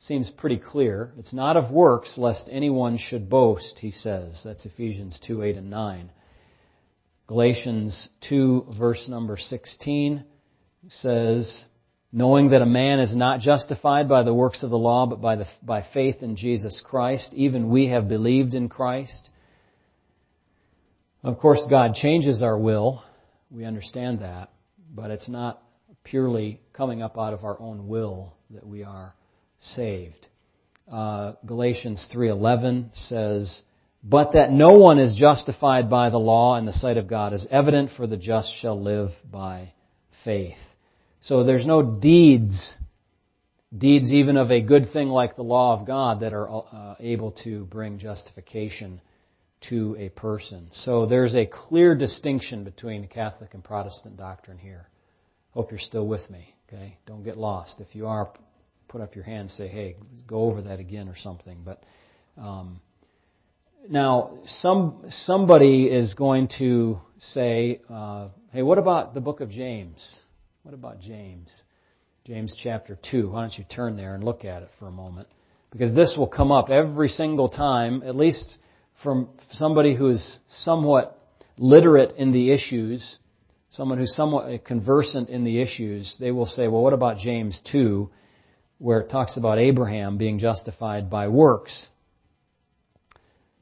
Seems 0.03 0.29
pretty 0.31 0.57
clear. 0.57 1.13
It's 1.17 1.33
not 1.33 1.57
of 1.57 1.71
works, 1.71 2.19
lest 2.19 2.49
anyone 2.51 2.99
should 2.99 3.31
boast, 3.31 3.79
he 3.79 3.93
says. 3.93 4.43
That's 4.45 4.67
Ephesians 4.67 5.21
2, 5.25 5.45
8, 5.45 5.57
and 5.57 5.71
9. 5.71 6.11
Galatians 7.29 8.09
2, 8.29 8.75
verse 8.77 9.07
number 9.09 9.37
16 9.37 10.25
says, 10.89 11.67
knowing 12.11 12.51
that 12.51 12.63
a 12.63 12.67
man 12.67 12.99
is 12.99 13.15
not 13.15 13.39
justified 13.39 14.09
by 14.09 14.25
the 14.25 14.35
works 14.35 14.65
of 14.65 14.71
the 14.71 14.77
law, 14.77 15.07
but 15.07 15.21
by, 15.21 15.37
the, 15.37 15.47
by 15.63 15.87
faith 15.95 16.17
in 16.21 16.35
Jesus 16.35 16.83
Christ. 16.85 17.33
Even 17.35 17.71
we 17.71 17.87
have 17.87 18.09
believed 18.09 18.55
in 18.55 18.69
Christ. 18.69 19.31
Of 21.23 21.39
course, 21.39 21.65
God 21.71 21.95
changes 21.95 22.43
our 22.43 22.59
will. 22.59 23.05
We 23.53 23.65
understand 23.65 24.19
that. 24.23 24.51
But 24.93 25.13
it's 25.13 25.29
not 25.29 25.63
purely 26.03 26.61
coming 26.73 27.03
up 27.03 27.17
out 27.17 27.35
of 27.35 27.45
our 27.45 27.61
own 27.61 27.87
will 27.87 28.35
that 28.51 28.67
we 28.67 28.83
are 28.83 29.15
saved. 29.63 30.27
Uh, 30.91 31.33
Galatians 31.47 32.09
3:11 32.13 32.91
says, 32.93 33.63
"But 34.03 34.33
that 34.33 34.53
no 34.53 34.75
one 34.75 34.99
is 34.99 35.15
justified 35.15 35.89
by 35.89 36.11
the 36.11 36.19
law 36.19 36.57
in 36.57 36.67
the 36.67 36.73
sight 36.73 36.97
of 36.97 37.07
God 37.07 37.33
is 37.33 37.47
evident, 37.51 37.91
for 37.91 38.07
the 38.07 38.17
just 38.17 38.53
shall 38.53 38.79
live 38.79 39.13
by 39.31 39.73
faith." 40.25 40.59
So 41.21 41.45
there's 41.45 41.67
no 41.67 41.83
deeds, 41.83 42.77
deeds 43.77 44.13
even 44.13 44.37
of 44.37 44.51
a 44.51 44.61
good 44.61 44.91
thing 44.93 45.09
like 45.09 45.37
the 45.37 45.45
law 45.45 45.79
of 45.79 45.87
God, 45.87 46.21
that 46.21 46.33
are 46.33 46.51
uh, 46.51 46.97
able 46.99 47.31
to 47.45 47.65
bring 47.67 47.99
justification 47.99 49.01
to 49.69 49.97
a 49.97 50.09
person. 50.09 50.67
So 50.73 51.07
there's 51.07 51.37
a 51.37 51.47
clear 51.47 51.95
distinction 51.95 52.65
between 52.65 53.07
Catholic 53.07 53.55
and 53.55 53.63
Protestant 53.63 54.17
doctrine 54.17 54.59
here. 54.59 54.89
Hope 55.53 55.71
you're 55.71 55.79
still 55.79 56.07
with 56.07 56.29
me. 56.29 56.55
Okay, 56.69 56.97
don't 57.07 57.23
get 57.23 57.39
lost. 57.39 57.81
If 57.81 57.95
you 57.95 58.09
are, 58.09 58.33
put 58.93 59.01
up 59.01 59.15
your 59.15 59.25
hand. 59.25 59.41
and 59.41 59.51
Say, 59.51 59.69
hey, 59.69 59.97
go 60.27 60.43
over 60.43 60.63
that 60.63 60.79
again 60.79 61.09
or 61.09 61.17
something. 61.17 61.63
But 61.65 61.83
um, 62.37 62.79
now, 63.89 64.39
some 64.45 65.07
somebody 65.09 65.87
is 65.87 66.15
going 66.15 66.49
to 66.59 67.01
say, 67.19 67.81
uh, 67.91 68.29
hey, 68.53 68.63
what 68.63 68.77
about 68.77 69.15
the 69.15 69.21
book 69.21 69.41
of 69.41 69.51
James? 69.51 70.21
What 70.63 70.75
about 70.75 71.01
James? 71.01 71.65
James 72.27 72.55
chapter 72.63 72.97
two. 73.11 73.31
Why 73.31 73.41
don't 73.41 73.59
you 73.59 73.65
turn 73.65 73.97
there 73.97 74.15
and 74.15 74.23
look 74.23 74.45
at 74.45 74.63
it 74.63 74.69
for 74.79 74.87
a 74.87 74.93
moment? 74.93 75.27
Because 75.73 75.95
this 75.95 76.15
will 76.17 76.29
come 76.29 76.53
up 76.53 76.69
every 76.69 77.09
single 77.09 77.49
time, 77.49 78.03
at 78.07 78.15
least 78.15 78.59
from 79.03 79.31
somebody 79.51 79.97
who 79.97 80.11
is 80.11 80.39
somewhat 80.47 81.19
literate 81.57 82.13
in 82.19 82.31
the 82.31 82.53
issues, 82.53 83.19
someone 83.71 83.99
who's 83.99 84.15
somewhat 84.15 84.65
conversant 84.67 85.31
in 85.31 85.45
the 85.45 85.61
issues, 85.61 86.17
they 86.21 86.31
will 86.31 86.47
say, 86.47 86.69
well, 86.69 86.83
what 86.83 86.93
about 86.93 87.17
James 87.19 87.61
2, 87.73 88.11
where 88.83 88.99
it 88.99 89.09
talks 89.09 89.37
about 89.37 89.61
Abraham 89.61 90.19
being 90.19 90.41
justified 90.41 91.09
by 91.09 91.29
works? 91.29 91.87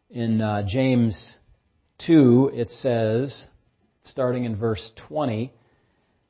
In 0.08 0.40
uh, 0.40 0.62
James 0.66 1.36
2, 2.06 2.52
it 2.54 2.70
says, 2.70 3.46
starting 4.02 4.44
in 4.44 4.56
verse 4.56 4.90
20, 5.08 5.52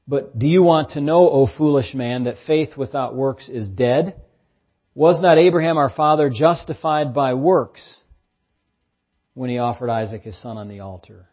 But 0.09 0.37
do 0.37 0.49
you 0.49 0.65
want 0.65 0.91
to 0.91 1.01
know, 1.01 1.31
O 1.31 1.47
foolish 1.47 1.95
man, 1.95 2.25
that 2.25 2.35
faith 2.49 2.77
without 2.77 3.15
works 3.15 3.49
is 3.49 3.69
dead? 3.69 4.21
Was 4.97 5.23
not 5.23 5.39
Abraham 5.39 5.79
our 5.79 5.91
father 5.91 6.29
justified 6.29 7.15
by 7.15 7.35
works 7.35 7.99
when 9.35 9.51
he 9.51 9.59
offered 9.59 9.89
Isaac 9.89 10.23
his 10.23 10.43
son 10.43 10.59
on 10.59 10.69
the 10.69 10.81
altar. 10.81 11.29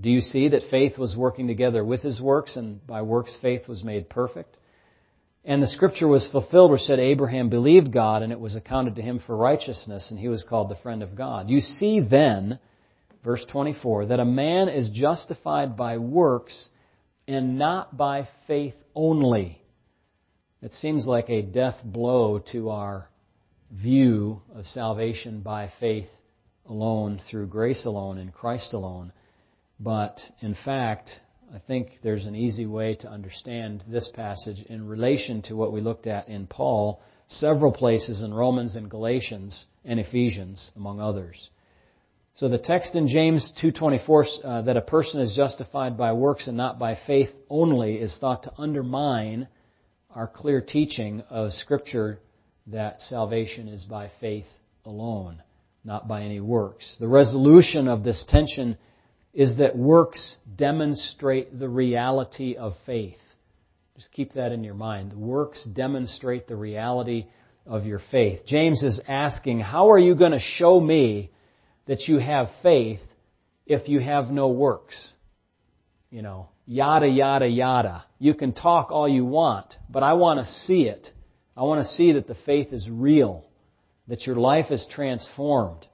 Do 0.00 0.10
you 0.10 0.20
see 0.20 0.50
that 0.50 0.70
faith 0.70 0.96
was 0.96 1.16
working 1.16 1.48
together 1.48 1.84
with 1.84 2.02
his 2.02 2.20
works, 2.20 2.54
and 2.54 2.86
by 2.86 3.02
works 3.02 3.36
faith 3.42 3.66
was 3.66 3.82
made 3.82 4.08
perfect? 4.08 4.56
And 5.44 5.62
the 5.62 5.66
scripture 5.66 6.08
was 6.08 6.26
fulfilled 6.30 6.70
which 6.70 6.82
said 6.82 6.98
Abraham 6.98 7.50
believed 7.50 7.92
God, 7.92 8.22
and 8.22 8.32
it 8.32 8.40
was 8.40 8.56
accounted 8.56 8.96
to 8.96 9.02
him 9.02 9.18
for 9.18 9.36
righteousness, 9.36 10.10
and 10.10 10.18
he 10.18 10.28
was 10.28 10.42
called 10.42 10.70
the 10.70 10.76
friend 10.76 11.02
of 11.02 11.14
God. 11.14 11.50
You 11.50 11.60
see 11.60 12.00
then, 12.00 12.58
verse 13.22 13.44
24, 13.50 14.06
that 14.06 14.20
a 14.20 14.24
man 14.24 14.70
is 14.70 14.88
justified 14.88 15.76
by 15.76 15.98
works 15.98 16.70
and 17.28 17.58
not 17.58 17.96
by 17.96 18.28
faith 18.46 18.74
only. 18.94 19.60
It 20.62 20.72
seems 20.72 21.06
like 21.06 21.28
a 21.28 21.42
death 21.42 21.76
blow 21.84 22.38
to 22.52 22.70
our 22.70 23.10
view 23.70 24.40
of 24.54 24.66
salvation 24.66 25.40
by 25.40 25.70
faith 25.78 26.08
alone, 26.66 27.20
through 27.30 27.48
grace 27.48 27.84
alone, 27.84 28.16
in 28.16 28.30
Christ 28.30 28.72
alone. 28.72 29.12
But 29.78 30.20
in 30.40 30.54
fact, 30.64 31.20
I 31.52 31.58
think 31.58 31.98
there's 32.02 32.26
an 32.26 32.34
easy 32.36 32.66
way 32.66 32.94
to 32.96 33.08
understand 33.08 33.82
this 33.86 34.08
passage 34.08 34.62
in 34.68 34.86
relation 34.86 35.42
to 35.42 35.56
what 35.56 35.72
we 35.72 35.80
looked 35.80 36.06
at 36.06 36.28
in 36.28 36.46
Paul, 36.46 37.02
several 37.26 37.72
places 37.72 38.22
in 38.22 38.32
Romans 38.32 38.76
and 38.76 38.90
Galatians 38.90 39.66
and 39.84 39.98
Ephesians, 39.98 40.70
among 40.76 41.00
others. 41.00 41.50
So 42.34 42.48
the 42.48 42.58
text 42.58 42.94
in 42.94 43.08
James 43.08 43.52
2:24 43.62 44.44
uh, 44.44 44.62
that 44.62 44.76
a 44.76 44.82
person 44.82 45.20
is 45.20 45.34
justified 45.36 45.96
by 45.96 46.12
works 46.12 46.48
and 46.48 46.56
not 46.56 46.78
by 46.78 46.94
faith 46.94 47.32
only 47.48 47.96
is 47.96 48.16
thought 48.16 48.44
to 48.44 48.52
undermine 48.58 49.48
our 50.10 50.26
clear 50.26 50.60
teaching 50.60 51.22
of 51.30 51.52
scripture 51.52 52.20
that 52.68 53.00
salvation 53.00 53.68
is 53.68 53.84
by 53.84 54.10
faith 54.20 54.48
alone 54.84 55.42
not 55.84 56.08
by 56.08 56.22
any 56.22 56.40
works. 56.40 56.96
The 56.98 57.08
resolution 57.08 57.88
of 57.88 58.02
this 58.02 58.24
tension 58.26 58.78
is 59.34 59.56
that 59.56 59.76
works 59.76 60.36
demonstrate 60.56 61.58
the 61.58 61.68
reality 61.68 62.56
of 62.56 62.74
faith. 62.86 63.18
Just 63.96 64.12
keep 64.12 64.34
that 64.34 64.52
in 64.52 64.64
your 64.64 64.74
mind. 64.74 65.12
Works 65.12 65.64
demonstrate 65.64 66.46
the 66.46 66.56
reality 66.56 67.26
of 67.66 67.84
your 67.84 68.00
faith. 68.10 68.40
James 68.46 68.82
is 68.82 69.00
asking, 69.06 69.60
How 69.60 69.90
are 69.90 69.98
you 69.98 70.14
going 70.14 70.32
to 70.32 70.38
show 70.38 70.80
me 70.80 71.30
that 71.86 72.08
you 72.08 72.18
have 72.18 72.48
faith 72.62 73.00
if 73.66 73.88
you 73.88 74.00
have 74.00 74.30
no 74.30 74.48
works? 74.48 75.14
You 76.10 76.22
know, 76.22 76.48
yada, 76.66 77.08
yada, 77.08 77.46
yada. 77.46 78.04
You 78.18 78.34
can 78.34 78.52
talk 78.52 78.90
all 78.90 79.08
you 79.08 79.24
want, 79.24 79.74
but 79.90 80.02
I 80.02 80.12
want 80.14 80.44
to 80.44 80.52
see 80.52 80.82
it. 80.82 81.08
I 81.56 81.62
want 81.62 81.84
to 81.84 81.92
see 81.92 82.12
that 82.12 82.26
the 82.26 82.36
faith 82.46 82.72
is 82.72 82.88
real 82.90 83.44
that 84.08 84.26
your 84.26 84.36
life 84.36 84.70
is 84.70 84.86
transformed. 84.90 85.86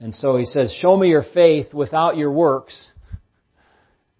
And 0.00 0.12
so 0.12 0.36
he 0.36 0.44
says, 0.44 0.72
Show 0.72 0.96
me 0.96 1.08
your 1.08 1.24
faith 1.34 1.72
without 1.72 2.16
your 2.16 2.30
works, 2.30 2.90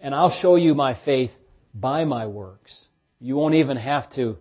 and 0.01 0.15
I'll 0.15 0.31
show 0.31 0.57
you 0.57 0.75
my 0.75 0.99
faith 1.05 1.31
by 1.75 2.05
my 2.05 2.27
works. 2.27 2.87
You 3.21 3.37
won't 3.37 3.55
even 3.55 3.77
have 3.77 4.11
to, 4.13 4.37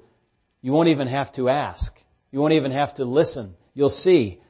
you 0.62 0.72
won't 0.72 0.90
even 0.90 1.08
have 1.08 1.34
to 1.34 1.50
ask. 1.50 1.92
You 2.32 2.40
won't 2.40 2.54
even 2.54 2.72
have 2.72 2.96
to 2.96 3.06
listen. 3.06 3.56
You'll 3.74 3.90
see 3.90 4.42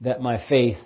that 0.00 0.20
my 0.20 0.40
faith 0.48 0.78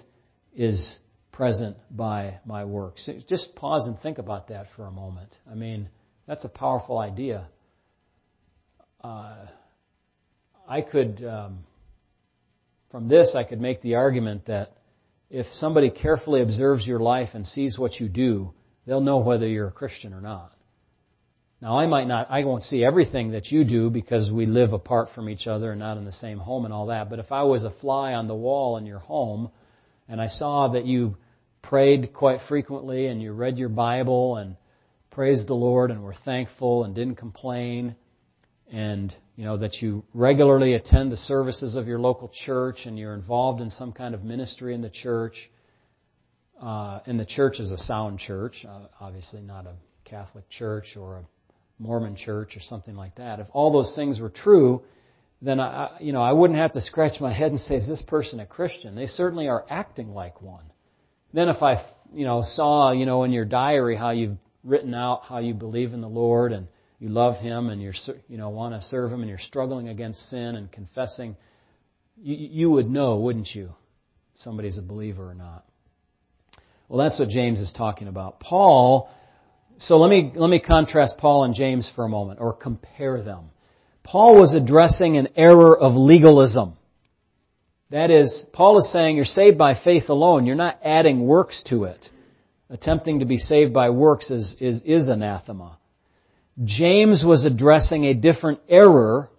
is 0.54 0.98
present 1.32 1.76
by 1.90 2.38
my 2.44 2.64
works. 2.64 3.08
Just 3.28 3.54
pause 3.54 3.86
and 3.86 3.98
think 4.00 4.18
about 4.18 4.48
that 4.48 4.66
for 4.76 4.86
a 4.86 4.90
moment. 4.90 5.36
I 5.50 5.54
mean, 5.54 5.88
that's 6.26 6.44
a 6.44 6.48
powerful 6.48 6.98
idea. 6.98 7.48
Uh, 9.02 9.46
I 10.66 10.80
could. 10.80 11.22
Um, 11.24 11.64
from 12.90 13.08
this, 13.08 13.34
I 13.34 13.42
could 13.42 13.60
make 13.60 13.82
the 13.82 13.96
argument 13.96 14.46
that 14.46 14.76
if 15.30 15.46
somebody 15.52 15.90
carefully 15.90 16.42
observes 16.42 16.86
your 16.86 17.00
life 17.00 17.30
and 17.34 17.46
sees 17.46 17.78
what 17.78 17.98
you 17.98 18.08
do, 18.08 18.52
they'll 18.86 19.00
know 19.00 19.18
whether 19.18 19.46
you're 19.46 19.68
a 19.68 19.72
Christian 19.72 20.12
or 20.12 20.20
not. 20.20 20.52
Now, 21.60 21.78
I 21.78 21.86
might 21.86 22.06
not, 22.06 22.26
I 22.30 22.44
won't 22.44 22.62
see 22.62 22.84
everything 22.84 23.32
that 23.32 23.50
you 23.50 23.64
do 23.64 23.88
because 23.88 24.30
we 24.30 24.44
live 24.44 24.72
apart 24.72 25.08
from 25.14 25.30
each 25.30 25.46
other 25.46 25.70
and 25.70 25.80
not 25.80 25.96
in 25.96 26.04
the 26.04 26.12
same 26.12 26.38
home 26.38 26.66
and 26.66 26.74
all 26.74 26.86
that. 26.86 27.08
But 27.08 27.20
if 27.20 27.32
I 27.32 27.44
was 27.44 27.64
a 27.64 27.70
fly 27.70 28.12
on 28.12 28.28
the 28.28 28.34
wall 28.34 28.76
in 28.76 28.84
your 28.84 28.98
home 28.98 29.50
and 30.08 30.20
I 30.20 30.28
saw 30.28 30.68
that 30.68 30.84
you 30.84 31.16
prayed 31.62 32.12
quite 32.12 32.40
frequently 32.48 33.06
and 33.06 33.22
you 33.22 33.32
read 33.32 33.56
your 33.56 33.70
Bible 33.70 34.36
and 34.36 34.56
praised 35.10 35.48
the 35.48 35.54
Lord 35.54 35.90
and 35.90 36.02
were 36.02 36.14
thankful 36.24 36.84
and 36.84 36.94
didn't 36.94 37.16
complain 37.16 37.96
and 38.70 39.14
you 39.36 39.44
know 39.44 39.56
that 39.56 39.82
you 39.82 40.04
regularly 40.14 40.74
attend 40.74 41.12
the 41.12 41.16
services 41.16 41.76
of 41.76 41.86
your 41.86 41.98
local 41.98 42.30
church 42.44 42.86
and 42.86 42.98
you're 42.98 43.14
involved 43.14 43.60
in 43.60 43.70
some 43.70 43.92
kind 43.92 44.14
of 44.14 44.24
ministry 44.24 44.74
in 44.74 44.80
the 44.80 44.90
church 44.90 45.50
uh, 46.60 47.00
and 47.06 47.18
the 47.18 47.26
church 47.26 47.60
is 47.60 47.72
a 47.72 47.78
sound 47.78 48.18
church, 48.18 48.64
uh, 48.68 48.86
obviously 49.00 49.40
not 49.40 49.66
a 49.66 49.74
Catholic 50.04 50.48
church 50.48 50.96
or 50.96 51.16
a 51.16 51.24
Mormon 51.78 52.16
church 52.16 52.56
or 52.56 52.60
something 52.60 52.94
like 52.94 53.16
that. 53.16 53.40
If 53.40 53.48
all 53.52 53.72
those 53.72 53.94
things 53.94 54.20
were 54.20 54.30
true, 54.30 54.82
then 55.42 55.60
I, 55.60 55.98
you 56.00 56.12
know, 56.12 56.22
I 56.22 56.32
wouldn't 56.32 56.58
have 56.58 56.72
to 56.72 56.80
scratch 56.80 57.20
my 57.20 57.32
head 57.32 57.50
and 57.50 57.60
say, 57.60 57.76
"Is 57.76 57.88
this 57.88 58.02
person 58.02 58.40
a 58.40 58.46
Christian?" 58.46 58.94
They 58.94 59.06
certainly 59.06 59.48
are 59.48 59.66
acting 59.68 60.14
like 60.14 60.40
one. 60.40 60.64
Then, 61.32 61.48
if 61.48 61.62
I, 61.62 61.84
you 62.14 62.24
know, 62.24 62.42
saw, 62.42 62.92
you 62.92 63.04
know, 63.04 63.24
in 63.24 63.32
your 63.32 63.44
diary 63.44 63.96
how 63.96 64.10
you've 64.10 64.38
written 64.62 64.94
out 64.94 65.24
how 65.24 65.38
you 65.38 65.52
believe 65.52 65.92
in 65.92 66.00
the 66.00 66.08
Lord 66.08 66.52
and 66.52 66.68
you 67.04 67.10
love 67.10 67.36
Him 67.36 67.68
and 67.68 67.82
you're, 67.82 67.92
you 68.28 68.38
know, 68.38 68.48
want 68.48 68.74
to 68.74 68.80
serve 68.80 69.12
Him 69.12 69.20
and 69.20 69.28
you're 69.28 69.38
struggling 69.38 69.88
against 69.88 70.30
sin 70.30 70.56
and 70.56 70.72
confessing, 70.72 71.36
you, 72.16 72.34
you 72.34 72.70
would 72.70 72.88
know, 72.88 73.16
wouldn't 73.16 73.54
you, 73.54 73.74
somebody's 74.36 74.78
a 74.78 74.82
believer 74.82 75.28
or 75.28 75.34
not. 75.34 75.66
Well, 76.88 77.04
that's 77.04 77.18
what 77.18 77.28
James 77.28 77.60
is 77.60 77.74
talking 77.76 78.08
about. 78.08 78.40
Paul, 78.40 79.10
so 79.76 79.98
let 79.98 80.08
me, 80.08 80.32
let 80.34 80.48
me 80.48 80.58
contrast 80.58 81.18
Paul 81.18 81.44
and 81.44 81.54
James 81.54 81.92
for 81.94 82.06
a 82.06 82.08
moment, 82.08 82.40
or 82.40 82.54
compare 82.54 83.22
them. 83.22 83.50
Paul 84.02 84.38
was 84.38 84.54
addressing 84.54 85.18
an 85.18 85.28
error 85.36 85.78
of 85.78 85.92
legalism. 85.92 86.72
That 87.90 88.10
is, 88.10 88.46
Paul 88.54 88.78
is 88.78 88.90
saying 88.90 89.16
you're 89.16 89.26
saved 89.26 89.58
by 89.58 89.74
faith 89.74 90.08
alone. 90.08 90.46
You're 90.46 90.56
not 90.56 90.80
adding 90.82 91.26
works 91.26 91.62
to 91.66 91.84
it. 91.84 92.08
Attempting 92.70 93.18
to 93.18 93.26
be 93.26 93.36
saved 93.36 93.74
by 93.74 93.90
works 93.90 94.30
is, 94.30 94.56
is, 94.58 94.80
is 94.86 95.08
anathema. 95.08 95.76
James 96.62 97.24
was 97.26 97.44
addressing 97.44 98.04
a 98.04 98.14
different 98.14 98.60
error, 98.68 99.30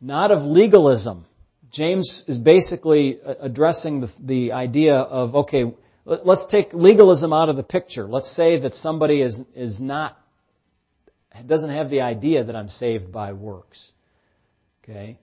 not 0.00 0.30
of 0.30 0.42
legalism. 0.42 1.24
James 1.70 2.24
is 2.28 2.36
basically 2.36 3.18
uh, 3.24 3.34
addressing 3.40 4.00
the, 4.02 4.12
the 4.20 4.52
idea 4.52 4.94
of, 4.96 5.34
okay, 5.34 5.64
let's 6.04 6.44
take 6.50 6.72
legalism 6.72 7.32
out 7.32 7.48
of 7.48 7.56
the 7.56 7.62
picture. 7.62 8.06
Let's 8.06 8.34
say 8.34 8.60
that 8.60 8.74
somebody 8.74 9.20
is, 9.22 9.40
is 9.54 9.80
not, 9.80 10.18
doesn't 11.46 11.70
have 11.70 11.90
the 11.90 12.02
idea 12.02 12.44
that 12.44 12.54
I'm 12.54 12.68
saved 12.68 13.12
by 13.12 13.32
works. 13.32 13.92
Okay? 14.84 15.18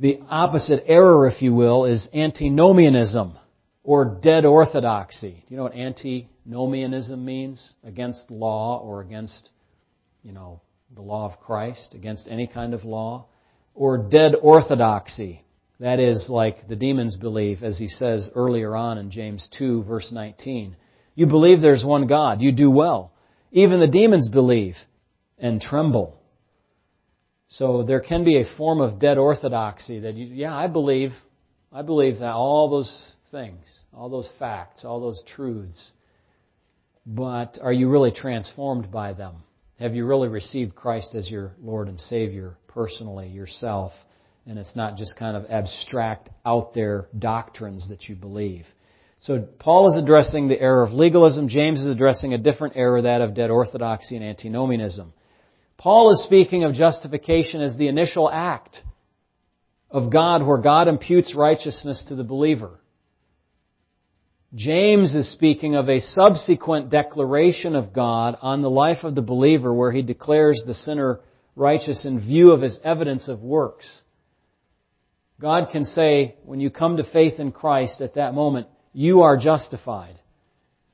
The 0.00 0.20
opposite 0.28 0.84
error, 0.86 1.26
if 1.28 1.40
you 1.40 1.54
will, 1.54 1.84
is 1.84 2.08
antinomianism 2.12 3.38
or 3.84 4.04
dead 4.04 4.44
orthodoxy. 4.44 5.44
Do 5.48 5.54
you 5.54 5.56
know 5.56 5.64
what 5.64 5.74
antinomianism 5.74 7.24
means? 7.24 7.74
Against 7.84 8.30
law 8.30 8.80
or 8.80 9.00
against, 9.00 9.50
you 10.24 10.32
know, 10.32 10.60
the 10.94 11.02
law 11.02 11.30
of 11.30 11.38
Christ, 11.38 11.94
against 11.94 12.26
any 12.28 12.48
kind 12.48 12.74
of 12.74 12.84
law. 12.84 13.26
Or 13.74 13.98
dead 13.98 14.34
orthodoxy. 14.40 15.44
That 15.80 16.00
is 16.00 16.26
like 16.28 16.68
the 16.68 16.76
demons 16.76 17.16
believe, 17.16 17.62
as 17.62 17.78
he 17.78 17.88
says 17.88 18.30
earlier 18.34 18.74
on 18.76 18.98
in 18.98 19.10
James 19.10 19.48
2 19.58 19.84
verse 19.84 20.12
19. 20.12 20.76
You 21.14 21.26
believe 21.26 21.60
there's 21.60 21.84
one 21.84 22.06
God. 22.06 22.40
You 22.40 22.52
do 22.52 22.70
well. 22.70 23.12
Even 23.52 23.80
the 23.80 23.88
demons 23.88 24.28
believe 24.28 24.76
and 25.38 25.60
tremble. 25.60 26.20
So 27.48 27.82
there 27.82 28.00
can 28.00 28.24
be 28.24 28.40
a 28.40 28.56
form 28.56 28.80
of 28.80 28.98
dead 28.98 29.18
orthodoxy 29.18 30.00
that 30.00 30.14
you, 30.14 30.26
yeah, 30.26 30.56
I 30.56 30.66
believe, 30.66 31.12
I 31.72 31.82
believe 31.82 32.18
that 32.20 32.32
all 32.32 32.70
those 32.70 33.14
things, 33.30 33.82
all 33.92 34.08
those 34.08 34.30
facts, 34.38 34.84
all 34.84 35.00
those 35.00 35.22
truths. 35.36 35.92
But 37.06 37.58
are 37.60 37.72
you 37.72 37.90
really 37.90 38.12
transformed 38.12 38.90
by 38.90 39.12
them? 39.12 39.42
Have 39.78 39.94
you 39.94 40.06
really 40.06 40.28
received 40.28 40.74
Christ 40.74 41.14
as 41.14 41.28
your 41.28 41.52
Lord 41.60 41.88
and 41.88 41.98
Savior 41.98 42.56
personally, 42.68 43.28
yourself? 43.28 43.92
and 44.46 44.58
it's 44.58 44.76
not 44.76 44.96
just 44.96 45.16
kind 45.16 45.36
of 45.36 45.46
abstract, 45.50 46.28
out 46.44 46.74
there 46.74 47.06
doctrines 47.18 47.88
that 47.88 48.08
you 48.08 48.14
believe. 48.14 48.66
So 49.20 49.40
Paul 49.58 49.88
is 49.88 49.96
addressing 49.96 50.48
the 50.48 50.60
error 50.60 50.82
of 50.82 50.92
legalism. 50.92 51.48
James 51.48 51.80
is 51.80 51.86
addressing 51.86 52.34
a 52.34 52.38
different 52.38 52.76
error, 52.76 53.00
that 53.00 53.22
of 53.22 53.34
dead 53.34 53.50
orthodoxy 53.50 54.16
and 54.16 54.24
antinomianism. 54.24 55.14
Paul 55.78 56.12
is 56.12 56.22
speaking 56.24 56.64
of 56.64 56.74
justification 56.74 57.62
as 57.62 57.76
the 57.76 57.88
initial 57.88 58.30
act 58.30 58.82
of 59.90 60.12
God 60.12 60.46
where 60.46 60.58
God 60.58 60.88
imputes 60.88 61.34
righteousness 61.34 62.04
to 62.08 62.14
the 62.14 62.24
believer. 62.24 62.78
James 64.54 65.14
is 65.14 65.32
speaking 65.32 65.74
of 65.74 65.88
a 65.88 66.00
subsequent 66.00 66.90
declaration 66.90 67.74
of 67.74 67.92
God 67.92 68.36
on 68.40 68.62
the 68.62 68.70
life 68.70 69.02
of 69.02 69.14
the 69.14 69.22
believer 69.22 69.74
where 69.74 69.90
he 69.90 70.02
declares 70.02 70.62
the 70.64 70.74
sinner 70.74 71.20
righteous 71.56 72.04
in 72.04 72.20
view 72.20 72.52
of 72.52 72.62
his 72.62 72.78
evidence 72.84 73.28
of 73.28 73.42
works. 73.42 74.02
God 75.40 75.70
can 75.72 75.84
say, 75.84 76.36
when 76.44 76.60
you 76.60 76.70
come 76.70 76.98
to 76.98 77.04
faith 77.04 77.40
in 77.40 77.52
Christ 77.52 78.00
at 78.00 78.14
that 78.14 78.34
moment, 78.34 78.68
you 78.92 79.22
are 79.22 79.36
justified. 79.36 80.18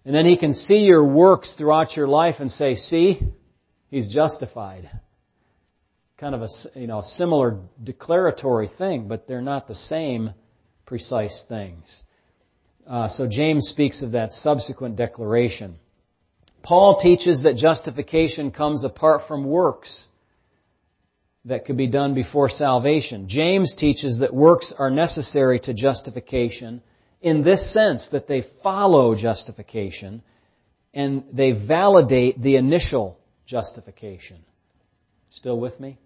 And 0.04 0.14
then 0.14 0.24
He 0.24 0.36
can 0.36 0.54
see 0.54 0.78
your 0.78 1.04
works 1.04 1.54
throughout 1.56 1.96
your 1.96 2.08
life 2.08 2.36
and 2.38 2.50
say, 2.50 2.74
see, 2.74 3.20
He's 3.88 4.08
justified. 4.08 4.90
Kind 6.18 6.34
of 6.34 6.42
a, 6.42 6.48
you 6.78 6.86
know, 6.86 7.02
similar 7.02 7.60
declaratory 7.82 8.70
thing, 8.78 9.08
but 9.08 9.26
they're 9.26 9.42
not 9.42 9.68
the 9.68 9.74
same 9.74 10.32
precise 10.86 11.44
things. 11.48 12.02
Uh, 12.86 13.08
so 13.08 13.28
James 13.28 13.68
speaks 13.68 14.02
of 14.02 14.12
that 14.12 14.32
subsequent 14.32 14.96
declaration. 14.96 15.76
Paul 16.62 17.00
teaches 17.00 17.42
that 17.42 17.56
justification 17.56 18.50
comes 18.50 18.84
apart 18.84 19.22
from 19.26 19.44
works 19.44 20.08
that 21.44 21.64
could 21.64 21.76
be 21.76 21.86
done 21.86 22.14
before 22.14 22.48
salvation. 22.48 23.28
James 23.28 23.74
teaches 23.76 24.18
that 24.20 24.34
works 24.34 24.72
are 24.76 24.90
necessary 24.90 25.58
to 25.60 25.72
justification 25.72 26.82
in 27.22 27.42
this 27.42 27.72
sense 27.72 28.08
that 28.12 28.28
they 28.28 28.44
follow 28.62 29.14
justification 29.14 30.22
and 30.92 31.24
they 31.32 31.52
validate 31.52 32.40
the 32.42 32.56
initial 32.56 33.18
justification. 33.46 34.38
Still 35.30 35.58
with 35.58 35.78
me? 35.80 35.98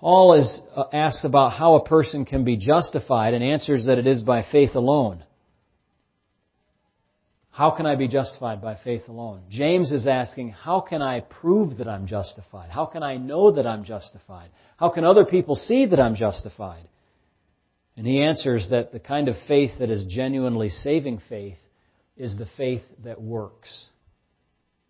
Paul 0.00 0.34
is 0.34 0.60
uh, 0.76 0.84
asked 0.92 1.24
about 1.24 1.52
how 1.52 1.74
a 1.74 1.84
person 1.84 2.24
can 2.24 2.44
be 2.44 2.56
justified 2.56 3.34
and 3.34 3.42
answers 3.42 3.86
that 3.86 3.98
it 3.98 4.06
is 4.06 4.22
by 4.22 4.42
faith 4.42 4.74
alone. 4.74 5.24
How 7.50 7.72
can 7.72 7.86
I 7.86 7.96
be 7.96 8.06
justified 8.06 8.62
by 8.62 8.76
faith 8.76 9.08
alone? 9.08 9.42
James 9.50 9.90
is 9.90 10.06
asking, 10.06 10.50
how 10.50 10.80
can 10.80 11.02
I 11.02 11.20
prove 11.20 11.78
that 11.78 11.88
I'm 11.88 12.06
justified? 12.06 12.70
How 12.70 12.86
can 12.86 13.02
I 13.02 13.16
know 13.16 13.50
that 13.50 13.66
I'm 13.66 13.82
justified? 13.82 14.50
How 14.76 14.90
can 14.90 15.02
other 15.02 15.24
people 15.24 15.56
see 15.56 15.86
that 15.86 15.98
I'm 15.98 16.14
justified? 16.14 16.86
And 17.96 18.06
he 18.06 18.22
answers 18.22 18.68
that 18.70 18.92
the 18.92 19.00
kind 19.00 19.26
of 19.26 19.34
faith 19.48 19.72
that 19.80 19.90
is 19.90 20.04
genuinely 20.04 20.68
saving 20.68 21.20
faith 21.28 21.58
is 22.16 22.38
the 22.38 22.46
faith 22.56 22.82
that 23.02 23.20
works. 23.20 23.86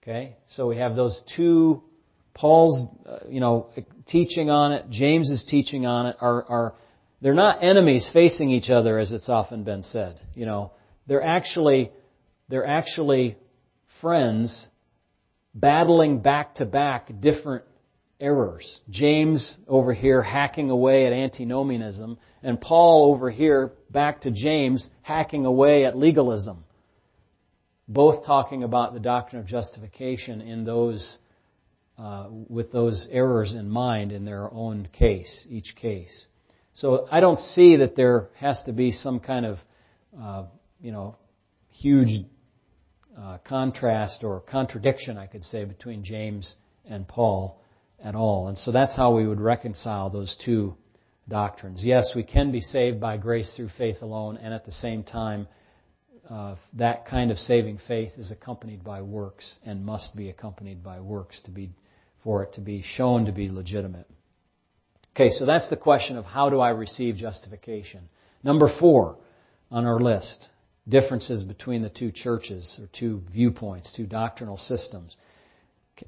Okay? 0.03 0.37
So 0.49 0.69
we 0.69 0.77
have 0.77 0.95
those 0.95 1.23
two, 1.35 1.83
Paul's, 2.39 2.87
uh, 3.05 3.19
you 3.29 3.41
know, 3.41 3.71
teaching 4.07 4.49
on 4.49 4.73
it, 4.73 4.89
James's 4.91 5.45
teaching 5.45 5.87
on 5.87 6.07
it 6.07 6.17
are, 6.21 6.45
are, 6.45 6.75
they're 7.21 7.35
not 7.35 7.63
enemies 7.63 8.09
facing 8.13 8.51
each 8.51 8.71
other 8.71 8.99
as 8.99 9.13
it's 9.13 9.29
often 9.29 9.65
been 9.65 9.83
said. 9.83 10.21
You 10.35 10.47
know, 10.47 10.73
they're 11.07 11.23
actually 11.23 11.91
they're 12.49 12.67
actually 12.67 13.37
friends 14.01 14.69
battling 15.55 16.21
back 16.21 16.57
to 16.57 16.65
back 16.65 17.11
different 17.21 17.65
errors. 18.21 18.81
James 18.91 19.57
over 19.67 19.93
here 19.93 20.23
hacking 20.23 20.71
away 20.71 21.07
at 21.07 21.13
antinomianism, 21.13 22.19
and 22.43 22.61
Paul 22.61 23.13
over 23.13 23.31
here 23.31 23.73
back 23.91 24.23
to 24.23 24.31
James 24.31 24.89
hacking 25.03 25.45
away 25.45 25.85
at 25.85 25.97
legalism. 25.97 26.65
Both 27.87 28.27
talking 28.27 28.65
about 28.65 28.93
the 28.93 29.01
doctrine 29.01 29.41
of 29.41 29.47
justification 29.47 30.41
in 30.41 30.65
those, 30.65 31.19
uh, 31.99 32.29
with 32.31 32.71
those 32.71 33.09
errors 33.11 33.55
in 33.55 33.69
mind 33.69 34.13
in 34.13 34.25
their 34.25 34.53
own 34.53 34.89
case, 34.93 35.47
each 35.51 35.75
case. 35.77 36.29
So 36.75 37.09
I 37.11 37.19
don't 37.19 37.39
see 37.39 37.77
that 37.77 37.97
there 37.97 38.29
has 38.37 38.63
to 38.67 38.73
be 38.73 38.93
some 38.93 39.19
kind 39.19 39.45
of, 39.45 39.59
uh, 40.19 40.45
you 40.81 40.93
know, 40.93 41.17
huge 41.71 42.25
uh, 43.19 43.39
contrast 43.45 44.23
or 44.23 44.41
contradiction, 44.41 45.19
I 45.19 45.27
could 45.27 45.43
say, 45.43 45.65
between 45.65 46.05
James 46.05 46.55
and 46.89 47.07
Paul 47.09 47.61
at 48.03 48.15
all. 48.15 48.47
And 48.47 48.57
so 48.57 48.71
that's 48.71 48.95
how 48.95 49.17
we 49.17 49.27
would 49.27 49.41
reconcile 49.41 50.09
those 50.09 50.37
two 50.45 50.77
doctrines. 51.29 51.83
Yes, 51.85 52.13
we 52.15 52.23
can 52.23 52.53
be 52.53 52.61
saved 52.61 53.01
by 53.01 53.17
grace 53.17 53.53
through 53.57 53.71
faith 53.77 54.03
alone, 54.03 54.37
and 54.37 54.55
at 54.55 54.65
the 54.65 54.73
same 54.73 55.03
time, 55.03 55.49
uh, 56.31 56.55
that 56.75 57.07
kind 57.07 57.31
of 57.31 57.39
saving 57.39 57.81
faith 57.89 58.13
is 58.19 58.31
accompanied 58.31 58.85
by 58.85 59.03
works 59.03 59.59
and 59.65 59.85
must 59.85 60.15
be 60.15 60.29
accompanied 60.29 60.85
by 60.85 61.01
works 61.01 61.43
to 61.43 61.51
be 61.51 61.71
for 62.25 62.43
it 62.43 62.55
to 62.55 62.61
be 62.61 62.83
shown 62.83 63.27
to 63.27 63.33
be 63.33 63.49
legitimate. 63.49 64.07
Okay, 65.15 65.31
so 65.31 65.47
that's 65.47 65.69
the 65.69 65.77
question 65.77 66.17
of 66.17 66.25
how 66.25 66.51
do 66.51 66.61
I 66.61 66.71
receive 66.71 67.17
justification. 67.17 68.09
Number 68.45 68.71
four 68.79 69.17
on 69.71 69.85
our 69.85 69.99
list 69.99 70.49
differences 70.89 71.43
between 71.43 71.83
the 71.83 71.89
two 71.89 72.11
churches 72.13 72.81
or 72.81 72.89
two 72.99 73.23
viewpoints, 73.33 73.93
two 73.95 74.07
doctrinal 74.07 74.57
systems. 74.57 75.17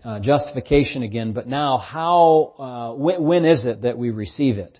Uh, 0.05 0.20
justification 0.20 1.03
again, 1.03 1.33
but 1.33 1.49
now 1.49 1.77
how, 1.77 2.55
uh, 2.59 2.94
when, 2.94 3.23
when 3.25 3.44
is 3.44 3.66
it 3.66 3.83
that 3.83 3.99
we 3.99 4.11
receive 4.11 4.57
it? 4.59 4.79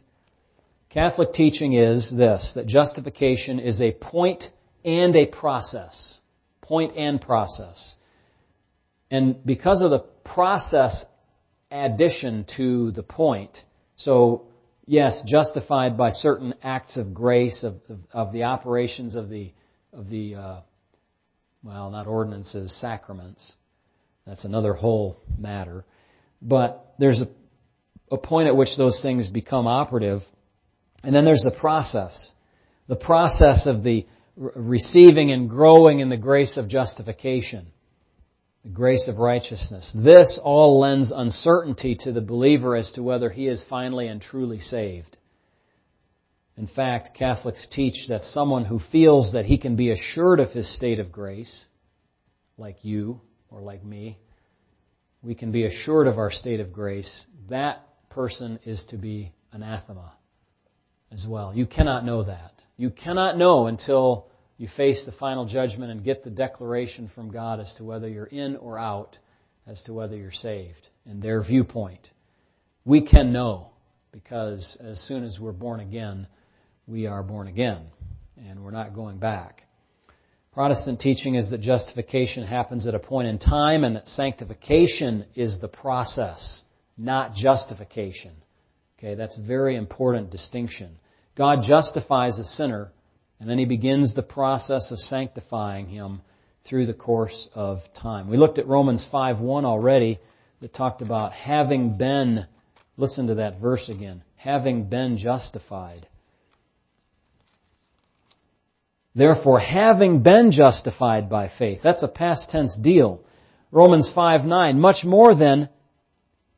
Catholic 0.88 1.33
teaching 1.33 1.75
is 1.75 2.12
this, 2.16 2.53
that 2.55 2.66
justification 2.66 3.59
is 3.59 3.83
a 3.83 3.93
point 3.93 4.45
and 4.85 5.16
a 5.16 5.27
process. 5.27 6.21
Point 6.62 6.97
and 6.97 7.21
process. 7.21 7.97
And 9.11 9.45
because 9.45 9.83
of 9.83 9.90
the 9.90 10.05
process 10.25 11.05
addition 11.70 12.46
to 12.56 12.90
the 12.92 13.02
point, 13.02 13.56
so 13.96 14.46
yes, 14.87 15.22
justified 15.26 15.96
by 15.96 16.11
certain 16.11 16.54
acts 16.62 16.96
of 16.96 17.14
grace 17.14 17.62
of, 17.62 17.76
of, 17.88 17.98
of 18.12 18.33
the 18.33 18.44
operations 18.44 19.14
of 19.14 19.28
the 19.28 19.52
of 19.92 20.09
the 20.09 20.35
uh, 20.35 20.61
well, 21.62 21.90
not 21.90 22.06
ordinances, 22.06 22.74
sacraments. 22.80 23.54
That's 24.26 24.44
another 24.44 24.72
whole 24.72 25.18
matter. 25.38 25.85
But 26.40 26.94
there's 26.98 27.20
a, 27.20 27.28
a 28.11 28.18
point 28.18 28.48
at 28.48 28.56
which 28.56 28.76
those 28.76 29.00
things 29.02 29.28
become 29.28 29.66
operative, 29.66 30.22
and 31.02 31.14
then 31.14 31.24
there's 31.24 31.42
the 31.42 31.50
process, 31.50 32.33
the 32.87 32.96
process 32.96 33.66
of 33.66 33.83
the 33.83 34.06
receiving 34.37 35.33
and 35.33 35.50
growing 35.50 36.00
in 36.00 36.09
the 36.09 36.16
grace 36.16 36.56
of 36.56 36.68
justification 36.68 37.66
the 38.64 38.70
grace 38.70 39.09
of 39.09 39.18
righteousness. 39.18 39.94
This 39.94 40.38
all 40.42 40.79
lends 40.81 41.11
uncertainty 41.11 41.96
to 42.01 42.12
the 42.12 42.20
believer 42.20 42.77
as 42.77 42.92
to 42.92 43.03
whether 43.03 43.31
he 43.31 43.46
is 43.46 43.64
finally 43.68 44.07
and 44.07 44.20
truly 44.20 44.61
saved. 44.61 45.16
In 46.57 46.66
fact, 46.66 47.16
Catholics 47.16 47.66
teach 47.70 48.09
that 48.09 48.23
someone 48.23 48.66
who 48.66 48.79
feels 48.92 49.33
that 49.33 49.46
he 49.46 49.57
can 49.57 49.77
be 49.77 49.90
assured 49.90 50.40
of 50.40 50.51
his 50.51 50.75
state 50.75 50.99
of 50.99 51.11
grace, 51.11 51.66
like 52.59 52.85
you 52.85 53.20
or 53.51 53.62
like 53.62 53.83
me, 53.83 54.18
we 55.23 55.35
can 55.35 55.53
be 55.53 55.64
assured 55.64 56.07
of 56.07 56.18
our 56.18 56.31
state 56.31 56.61
of 56.61 56.73
grace, 56.73 57.27
that 57.49 57.87
person 58.11 58.59
is 58.64 58.85
to 58.90 58.96
be 58.96 59.33
anathema 59.53 60.12
as 61.11 61.27
well. 61.27 61.55
You 61.55 61.66
cannot 61.66 62.05
know 62.05 62.25
that. 62.25 62.53
You 62.77 62.90
cannot 62.90 63.38
know 63.38 63.66
until 63.66 64.29
you 64.61 64.68
face 64.77 65.07
the 65.07 65.12
final 65.12 65.46
judgment 65.46 65.90
and 65.90 66.05
get 66.05 66.23
the 66.23 66.29
declaration 66.29 67.11
from 67.14 67.31
God 67.31 67.61
as 67.61 67.73
to 67.79 67.85
whether 67.85 68.07
you're 68.07 68.27
in 68.27 68.57
or 68.57 68.79
out, 68.79 69.16
as 69.66 69.83
to 69.85 69.94
whether 69.94 70.14
you're 70.14 70.33
saved, 70.33 70.87
in 71.07 71.20
their 71.20 71.42
viewpoint. 71.42 72.11
We 72.85 73.07
can 73.07 73.33
know 73.33 73.70
because 74.12 74.77
as 74.79 75.01
soon 75.01 75.25
as 75.25 75.38
we're 75.40 75.53
born 75.53 75.81
again, 75.81 76.27
we 76.87 77.07
are 77.07 77.23
born 77.23 77.49
again 77.49 77.87
and 78.37 78.62
we're 78.62 78.70
not 78.70 78.94
going 78.94 79.16
back. 79.16 79.62
Protestant 80.53 81.01
teaching 81.01 81.37
is 81.37 81.49
that 81.49 81.62
justification 81.62 82.46
happens 82.46 82.87
at 82.87 82.94
a 82.94 82.99
point 82.99 83.29
in 83.29 83.38
time 83.38 83.83
and 83.83 83.96
that 83.96 84.09
sanctification 84.09 85.25
is 85.35 85.59
the 85.59 85.68
process, 85.68 86.64
not 86.99 87.33
justification. 87.35 88.33
Okay, 88.99 89.14
that's 89.14 89.38
a 89.38 89.42
very 89.42 89.77
important 89.77 90.31
distinction. 90.31 90.99
God 91.35 91.61
justifies 91.62 92.38
a 92.38 92.44
sinner 92.44 92.92
and 93.40 93.48
then 93.48 93.59
he 93.59 93.64
begins 93.64 94.14
the 94.14 94.22
process 94.22 94.90
of 94.92 94.98
sanctifying 94.98 95.88
him 95.88 96.20
through 96.64 96.87
the 96.87 96.94
course 96.94 97.48
of 97.55 97.81
time. 97.94 98.29
We 98.29 98.37
looked 98.37 98.59
at 98.59 98.68
Romans 98.68 99.07
5:1 99.11 99.64
already 99.64 100.20
that 100.61 100.74
talked 100.74 101.00
about 101.00 101.33
having 101.33 101.96
been 101.96 102.46
listen 102.98 103.29
to 103.29 103.37
that 103.37 103.59
verse 103.59 103.88
again, 103.88 104.22
having 104.37 104.85
been 104.85 105.16
justified. 105.16 106.07
Therefore, 109.14 109.59
having 109.59 110.22
been 110.22 110.50
justified 110.50 111.29
by 111.31 111.48
faith, 111.48 111.81
that's 111.83 112.03
a 112.03 112.09
past 112.09 112.50
tense 112.50 112.76
deal. 112.76 113.20
Romans 113.72 114.12
5:9, 114.14 114.79
much 114.79 115.05
more 115.05 115.35
than 115.35 115.70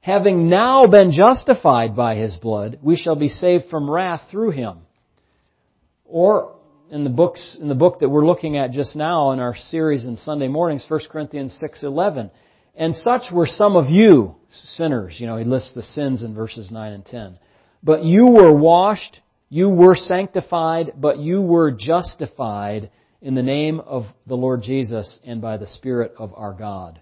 having 0.00 0.48
now 0.48 0.86
been 0.88 1.12
justified 1.12 1.94
by 1.94 2.16
his 2.16 2.36
blood, 2.36 2.80
we 2.82 2.96
shall 2.96 3.14
be 3.14 3.28
saved 3.28 3.66
from 3.66 3.88
wrath 3.88 4.28
through 4.30 4.50
him. 4.50 4.80
Or 6.04 6.56
in 6.92 7.04
the 7.04 7.10
books 7.10 7.56
in 7.58 7.68
the 7.68 7.74
book 7.74 8.00
that 8.00 8.10
we're 8.10 8.26
looking 8.26 8.58
at 8.58 8.70
just 8.70 8.94
now 8.94 9.30
in 9.30 9.40
our 9.40 9.56
series 9.56 10.04
in 10.04 10.14
Sunday 10.14 10.46
mornings, 10.46 10.84
1 10.86 11.00
Corinthians 11.10 11.58
6:11. 11.58 12.30
And 12.76 12.94
such 12.94 13.32
were 13.32 13.46
some 13.46 13.76
of 13.76 13.88
you, 13.88 14.36
sinners. 14.50 15.18
You 15.18 15.26
know, 15.26 15.36
he 15.36 15.44
lists 15.44 15.72
the 15.72 15.82
sins 15.82 16.22
in 16.22 16.34
verses 16.34 16.70
9 16.70 16.92
and 16.92 17.04
10. 17.04 17.38
But 17.82 18.04
you 18.04 18.26
were 18.26 18.54
washed, 18.54 19.20
you 19.48 19.70
were 19.70 19.96
sanctified, 19.96 20.92
but 20.98 21.18
you 21.18 21.40
were 21.40 21.70
justified 21.70 22.90
in 23.22 23.34
the 23.34 23.42
name 23.42 23.80
of 23.80 24.04
the 24.26 24.36
Lord 24.36 24.62
Jesus 24.62 25.18
and 25.24 25.40
by 25.40 25.56
the 25.56 25.66
Spirit 25.66 26.12
of 26.18 26.34
our 26.34 26.52
God. 26.52 27.00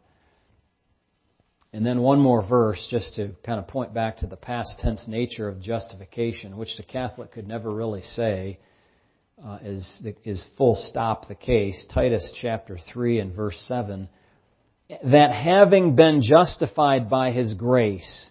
And 1.72 1.84
then 1.84 2.00
one 2.00 2.20
more 2.20 2.42
verse 2.42 2.86
just 2.90 3.16
to 3.16 3.30
kind 3.44 3.58
of 3.58 3.66
point 3.66 3.92
back 3.92 4.18
to 4.18 4.26
the 4.26 4.36
past 4.36 4.78
tense 4.80 5.06
nature 5.08 5.48
of 5.48 5.60
justification, 5.60 6.56
which 6.56 6.76
the 6.76 6.82
Catholic 6.84 7.32
could 7.32 7.48
never 7.48 7.72
really 7.72 8.02
say 8.02 8.58
uh, 9.44 9.58
is, 9.62 10.06
is 10.24 10.46
full 10.56 10.74
stop 10.74 11.28
the 11.28 11.34
case. 11.34 11.86
Titus 11.92 12.32
chapter 12.40 12.78
3 12.92 13.20
and 13.20 13.34
verse 13.34 13.58
7. 13.66 14.08
That 15.04 15.32
having 15.32 15.94
been 15.94 16.20
justified 16.22 17.08
by 17.08 17.30
His 17.30 17.54
grace, 17.54 18.30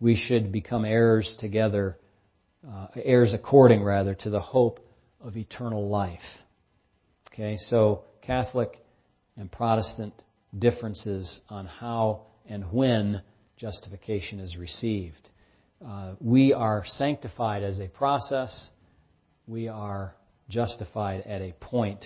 we 0.00 0.16
should 0.16 0.52
become 0.52 0.84
heirs 0.84 1.36
together, 1.40 1.98
uh, 2.66 2.86
heirs 2.96 3.32
according 3.32 3.82
rather 3.82 4.14
to 4.14 4.30
the 4.30 4.40
hope 4.40 4.80
of 5.20 5.36
eternal 5.36 5.88
life. 5.88 6.20
Okay, 7.32 7.56
so 7.56 8.04
Catholic 8.22 8.78
and 9.36 9.50
Protestant 9.50 10.14
differences 10.56 11.42
on 11.48 11.66
how 11.66 12.22
and 12.48 12.72
when 12.72 13.22
justification 13.56 14.40
is 14.40 14.56
received. 14.56 15.30
Uh, 15.84 16.14
we 16.20 16.52
are 16.52 16.84
sanctified 16.86 17.62
as 17.62 17.78
a 17.80 17.88
process. 17.88 18.70
We 19.46 19.68
are 19.68 20.14
justified 20.48 21.22
at 21.26 21.42
a 21.42 21.52
point 21.60 22.04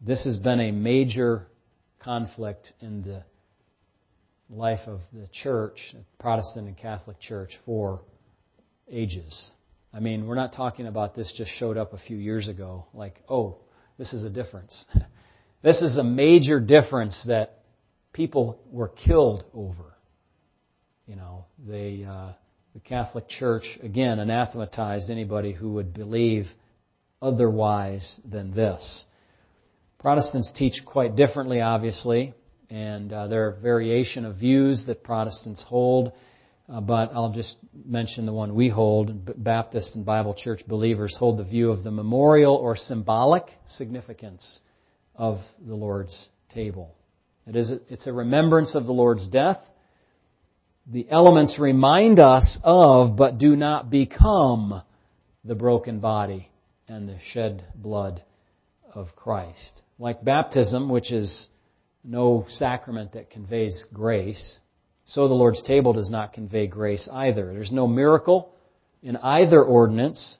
This 0.01 0.25
has 0.25 0.37
been 0.37 0.59
a 0.59 0.71
major 0.71 1.47
conflict 1.99 2.73
in 2.81 3.03
the 3.03 3.23
life 4.49 4.87
of 4.87 4.99
the 5.13 5.27
church, 5.31 5.95
Protestant 6.19 6.67
and 6.67 6.77
Catholic 6.77 7.19
Church, 7.19 7.57
for 7.65 8.01
ages. 8.89 9.51
I 9.93 9.99
mean, 9.99 10.27
we're 10.27 10.35
not 10.35 10.53
talking 10.53 10.87
about 10.87 11.15
this 11.15 11.31
just 11.35 11.51
showed 11.51 11.77
up 11.77 11.93
a 11.93 11.97
few 11.97 12.17
years 12.17 12.47
ago, 12.47 12.85
like, 12.93 13.21
oh, 13.29 13.57
this 13.97 14.13
is 14.13 14.23
a 14.23 14.29
difference. 14.29 14.85
this 15.61 15.81
is 15.81 15.95
a 15.95 16.03
major 16.03 16.59
difference 16.59 17.23
that 17.27 17.62
people 18.13 18.59
were 18.71 18.89
killed 18.89 19.43
over. 19.53 19.95
You 21.07 21.17
know, 21.17 21.45
they, 21.67 22.05
uh, 22.07 22.31
the 22.73 22.79
Catholic 22.79 23.27
Church, 23.27 23.77
again, 23.81 24.19
anathematized 24.19 25.09
anybody 25.09 25.51
who 25.51 25.73
would 25.73 25.93
believe 25.93 26.45
otherwise 27.21 28.21
than 28.23 28.53
this. 28.53 29.05
Protestants 29.99 30.51
teach 30.55 30.83
quite 30.85 31.15
differently, 31.15 31.61
obviously, 31.61 32.33
and 32.69 33.11
uh, 33.11 33.27
there 33.27 33.47
are 33.47 33.51
variation 33.61 34.25
of 34.25 34.37
views 34.37 34.85
that 34.87 35.03
Protestants 35.03 35.63
hold. 35.67 36.13
Uh, 36.71 36.79
but 36.79 37.11
I'll 37.13 37.33
just 37.33 37.57
mention 37.85 38.25
the 38.25 38.31
one 38.31 38.55
we 38.55 38.69
hold. 38.69 39.43
Baptist 39.43 39.95
and 39.95 40.05
Bible 40.05 40.33
Church 40.33 40.61
believers 40.65 41.15
hold 41.19 41.37
the 41.37 41.43
view 41.43 41.71
of 41.71 41.83
the 41.83 41.91
memorial 41.91 42.55
or 42.55 42.77
symbolic 42.77 43.43
significance 43.67 44.59
of 45.15 45.39
the 45.65 45.75
Lord's 45.75 46.29
table. 46.53 46.95
It 47.47 47.55
is, 47.55 47.71
it's 47.89 48.07
a 48.07 48.13
remembrance 48.13 48.75
of 48.75 48.85
the 48.85 48.93
Lord's 48.93 49.27
death. 49.27 49.59
The 50.87 51.07
elements 51.09 51.59
remind 51.59 52.19
us 52.19 52.59
of, 52.63 53.15
but 53.15 53.37
do 53.37 53.55
not 53.55 53.89
become, 53.89 54.81
the 55.45 55.55
broken 55.55 55.99
body 55.99 56.49
and 56.87 57.07
the 57.07 57.17
shed 57.31 57.65
blood 57.75 58.23
of 58.93 59.15
Christ. 59.15 59.81
Like 59.99 60.23
baptism, 60.23 60.89
which 60.89 61.11
is 61.11 61.47
no 62.03 62.45
sacrament 62.49 63.13
that 63.13 63.29
conveys 63.29 63.85
grace, 63.93 64.59
so 65.05 65.27
the 65.27 65.33
Lord's 65.33 65.61
table 65.61 65.93
does 65.93 66.09
not 66.09 66.33
convey 66.33 66.67
grace 66.67 67.09
either. 67.11 67.53
There's 67.53 67.71
no 67.71 67.87
miracle 67.87 68.53
in 69.01 69.17
either 69.17 69.61
ordinance. 69.61 70.37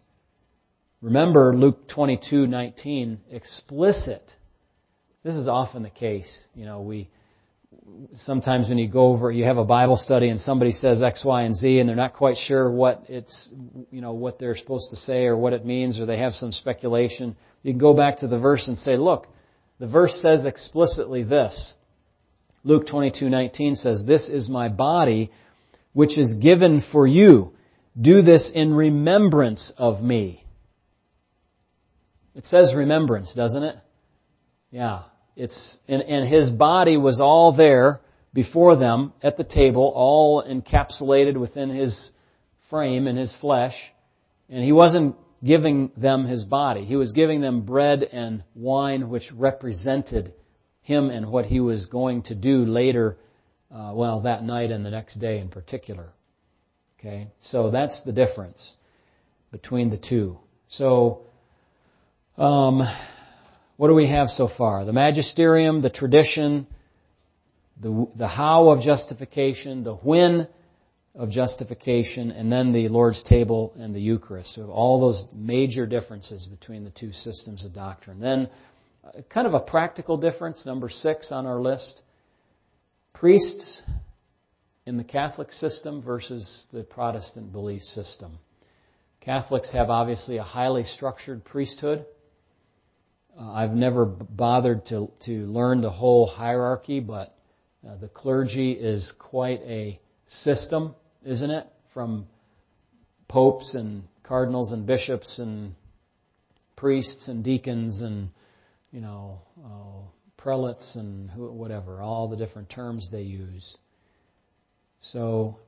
Remember 1.01 1.55
Luke 1.55 1.89
22:19 1.89 3.17
explicit. 3.29 4.31
This 5.23 5.35
is 5.35 5.47
often 5.47 5.83
the 5.83 5.89
case. 5.89 6.47
You 6.53 6.65
know, 6.65 6.81
we 6.81 7.09
sometimes 8.15 8.69
when 8.69 8.77
you 8.77 8.87
go 8.87 9.07
over, 9.07 9.31
you 9.31 9.45
have 9.45 9.57
a 9.57 9.65
Bible 9.65 9.97
study 9.97 10.29
and 10.29 10.39
somebody 10.39 10.71
says 10.71 11.03
X, 11.03 11.23
Y, 11.25 11.43
and 11.43 11.55
Z 11.55 11.79
and 11.79 11.87
they're 11.87 11.95
not 11.95 12.13
quite 12.13 12.37
sure 12.37 12.71
what 12.71 13.05
it's, 13.07 13.53
you 13.91 14.01
know, 14.01 14.13
what 14.13 14.39
they're 14.39 14.55
supposed 14.55 14.89
to 14.91 14.95
say 14.95 15.25
or 15.25 15.37
what 15.37 15.53
it 15.53 15.65
means 15.65 15.99
or 15.99 16.05
they 16.05 16.17
have 16.17 16.33
some 16.33 16.51
speculation. 16.51 17.35
You 17.63 17.71
can 17.71 17.79
go 17.79 17.93
back 17.93 18.19
to 18.19 18.27
the 18.27 18.39
verse 18.39 18.67
and 18.67 18.77
say, 18.77 18.97
look, 18.97 19.27
the 19.79 19.87
verse 19.87 20.19
says 20.21 20.45
explicitly 20.45 21.23
this. 21.23 21.75
Luke 22.63 22.85
22:19 22.87 23.75
says, 23.75 24.03
"This 24.05 24.29
is 24.29 24.49
my 24.49 24.69
body 24.69 25.31
which 25.91 26.17
is 26.17 26.35
given 26.35 26.81
for 26.91 27.05
you. 27.05 27.53
Do 27.99 28.21
this 28.21 28.49
in 28.53 28.73
remembrance 28.73 29.71
of 29.77 30.01
me." 30.01 30.45
It 32.35 32.45
says 32.45 32.73
remembrance, 32.73 33.33
doesn't 33.33 33.63
it? 33.63 33.75
Yeah. 34.71 35.03
It's, 35.35 35.77
and, 35.87 36.01
and 36.01 36.31
his 36.31 36.51
body 36.51 36.97
was 36.97 37.19
all 37.21 37.55
there 37.55 38.01
before 38.33 38.75
them 38.75 39.13
at 39.21 39.37
the 39.37 39.43
table, 39.43 39.91
all 39.95 40.43
encapsulated 40.43 41.37
within 41.37 41.69
his 41.69 42.11
frame 42.69 43.07
and 43.07 43.17
his 43.17 43.35
flesh. 43.39 43.75
And 44.49 44.63
he 44.63 44.71
wasn't 44.71 45.15
giving 45.43 45.91
them 45.97 46.25
his 46.25 46.45
body. 46.45 46.85
He 46.85 46.95
was 46.95 47.11
giving 47.11 47.41
them 47.41 47.61
bread 47.61 48.03
and 48.03 48.43
wine 48.55 49.09
which 49.09 49.31
represented 49.33 50.33
him 50.81 51.09
and 51.09 51.31
what 51.31 51.45
he 51.45 51.59
was 51.59 51.85
going 51.87 52.23
to 52.23 52.35
do 52.35 52.65
later, 52.65 53.17
uh, 53.73 53.91
well, 53.93 54.21
that 54.21 54.43
night 54.43 54.71
and 54.71 54.85
the 54.85 54.89
next 54.89 55.15
day 55.15 55.39
in 55.39 55.49
particular. 55.49 56.09
Okay? 56.99 57.27
So 57.41 57.71
that's 57.71 58.01
the 58.05 58.11
difference 58.11 58.75
between 59.51 59.89
the 59.89 59.97
two. 59.97 60.39
So, 60.67 61.21
um, 62.37 62.81
what 63.77 63.87
do 63.87 63.93
we 63.93 64.07
have 64.07 64.27
so 64.27 64.47
far? 64.47 64.85
The 64.85 64.93
magisterium, 64.93 65.81
the 65.81 65.89
tradition, 65.89 66.67
the, 67.81 68.07
the 68.15 68.27
how 68.27 68.69
of 68.69 68.81
justification, 68.81 69.83
the 69.83 69.95
when 69.95 70.47
of 71.15 71.29
justification, 71.29 72.31
and 72.31 72.51
then 72.51 72.71
the 72.71 72.87
Lord's 72.87 73.21
table 73.23 73.73
and 73.77 73.93
the 73.93 73.99
Eucharist. 73.99 74.57
We 74.57 74.61
have 74.61 74.69
all 74.69 74.99
those 74.99 75.25
major 75.33 75.85
differences 75.85 76.45
between 76.45 76.83
the 76.83 76.89
two 76.91 77.11
systems 77.11 77.65
of 77.65 77.73
doctrine. 77.73 78.19
Then, 78.19 78.49
uh, 79.03 79.21
kind 79.29 79.45
of 79.45 79.53
a 79.53 79.59
practical 79.59 80.17
difference, 80.17 80.65
number 80.65 80.89
six 80.89 81.31
on 81.31 81.45
our 81.45 81.61
list. 81.61 82.01
Priests 83.13 83.83
in 84.85 84.97
the 84.97 85.03
Catholic 85.03 85.51
system 85.51 86.01
versus 86.01 86.65
the 86.71 86.83
Protestant 86.83 87.51
belief 87.51 87.83
system. 87.83 88.39
Catholics 89.21 89.71
have 89.71 89.89
obviously 89.89 90.37
a 90.37 90.43
highly 90.43 90.83
structured 90.83 91.45
priesthood. 91.45 92.05
Uh, 93.37 93.51
I've 93.51 93.73
never 93.73 94.05
bothered 94.05 94.85
to, 94.87 95.11
to 95.25 95.31
learn 95.47 95.81
the 95.81 95.89
whole 95.89 96.27
hierarchy, 96.27 96.99
but 96.99 97.35
uh, 97.87 97.97
the 97.97 98.07
clergy 98.07 98.73
is 98.73 99.11
quite 99.17 99.61
a 99.61 99.99
system, 100.27 100.95
isn't 101.25 101.49
it? 101.49 101.67
From 101.93 102.27
popes 103.27 103.73
and 103.73 104.03
cardinals 104.23 104.71
and 104.71 104.85
bishops 104.85 105.39
and 105.39 105.73
priests 106.75 107.27
and 107.27 107.43
deacons 107.43 108.01
and, 108.01 108.29
you 108.91 109.01
know, 109.01 109.41
uh, 109.65 110.07
prelates 110.37 110.95
and 110.95 111.31
whatever, 111.35 112.01
all 112.01 112.27
the 112.27 112.37
different 112.37 112.69
terms 112.69 113.09
they 113.11 113.21
use. 113.21 113.77
So, 114.99 115.59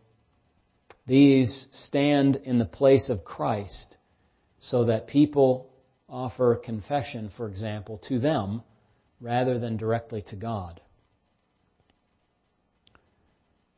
these 1.08 1.68
stand 1.72 2.36
in 2.38 2.60
the 2.60 2.66
place 2.66 3.10
of 3.10 3.24
Christ 3.24 3.98
so 4.60 4.86
that 4.86 5.08
people 5.08 5.70
offer 6.08 6.56
confession, 6.56 7.32
for 7.36 7.48
example, 7.48 8.00
to 8.08 8.20
them 8.20 8.62
rather 9.20 9.60
than 9.60 9.78
directly 9.78 10.22
to 10.22 10.36
God. 10.36 10.82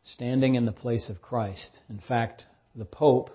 Standing 0.02 0.56
in 0.56 0.66
the 0.66 0.72
place 0.72 1.10
of 1.10 1.22
Christ. 1.22 1.80
In 1.90 2.00
fact, 2.00 2.46
the 2.76 2.86
Pope 2.86 3.30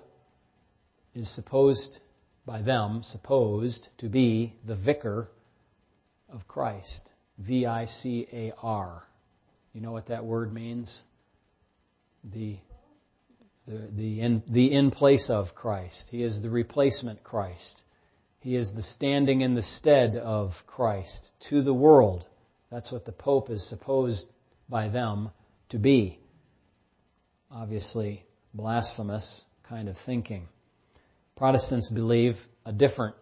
is 1.14 1.34
supposed, 1.34 1.98
by 2.46 2.62
them, 2.62 3.02
supposed 3.04 3.88
to 3.98 4.08
be 4.08 4.54
the 4.66 4.76
vicar 4.76 5.28
of 6.28 6.48
Christ. 6.48 7.10
V 7.38 7.66
I 7.66 7.86
C 7.86 8.26
A 8.32 8.52
R. 8.62 9.02
You 9.72 9.80
know 9.80 9.92
what 9.92 10.06
that 10.06 10.24
word 10.24 10.52
means? 10.52 11.02
The 12.24 12.58
the, 13.66 13.88
the, 13.94 14.20
in, 14.20 14.42
the 14.48 14.72
in 14.72 14.90
place 14.90 15.30
of 15.30 15.54
Christ. 15.54 16.08
He 16.10 16.22
is 16.22 16.42
the 16.42 16.50
replacement 16.50 17.22
Christ. 17.22 17.82
He 18.42 18.56
is 18.56 18.72
the 18.74 18.82
standing 18.82 19.40
in 19.42 19.54
the 19.54 19.62
stead 19.62 20.16
of 20.16 20.50
Christ 20.66 21.30
to 21.48 21.62
the 21.62 21.72
world. 21.72 22.26
That's 22.72 22.90
what 22.90 23.04
the 23.04 23.12
Pope 23.12 23.50
is 23.50 23.68
supposed 23.68 24.26
by 24.68 24.88
them 24.88 25.30
to 25.68 25.78
be. 25.78 26.18
Obviously, 27.52 28.26
blasphemous 28.52 29.44
kind 29.68 29.88
of 29.88 29.96
thinking. 30.04 30.48
Protestants 31.36 31.88
believe 31.88 32.34
a 32.66 32.72
different 32.72 33.14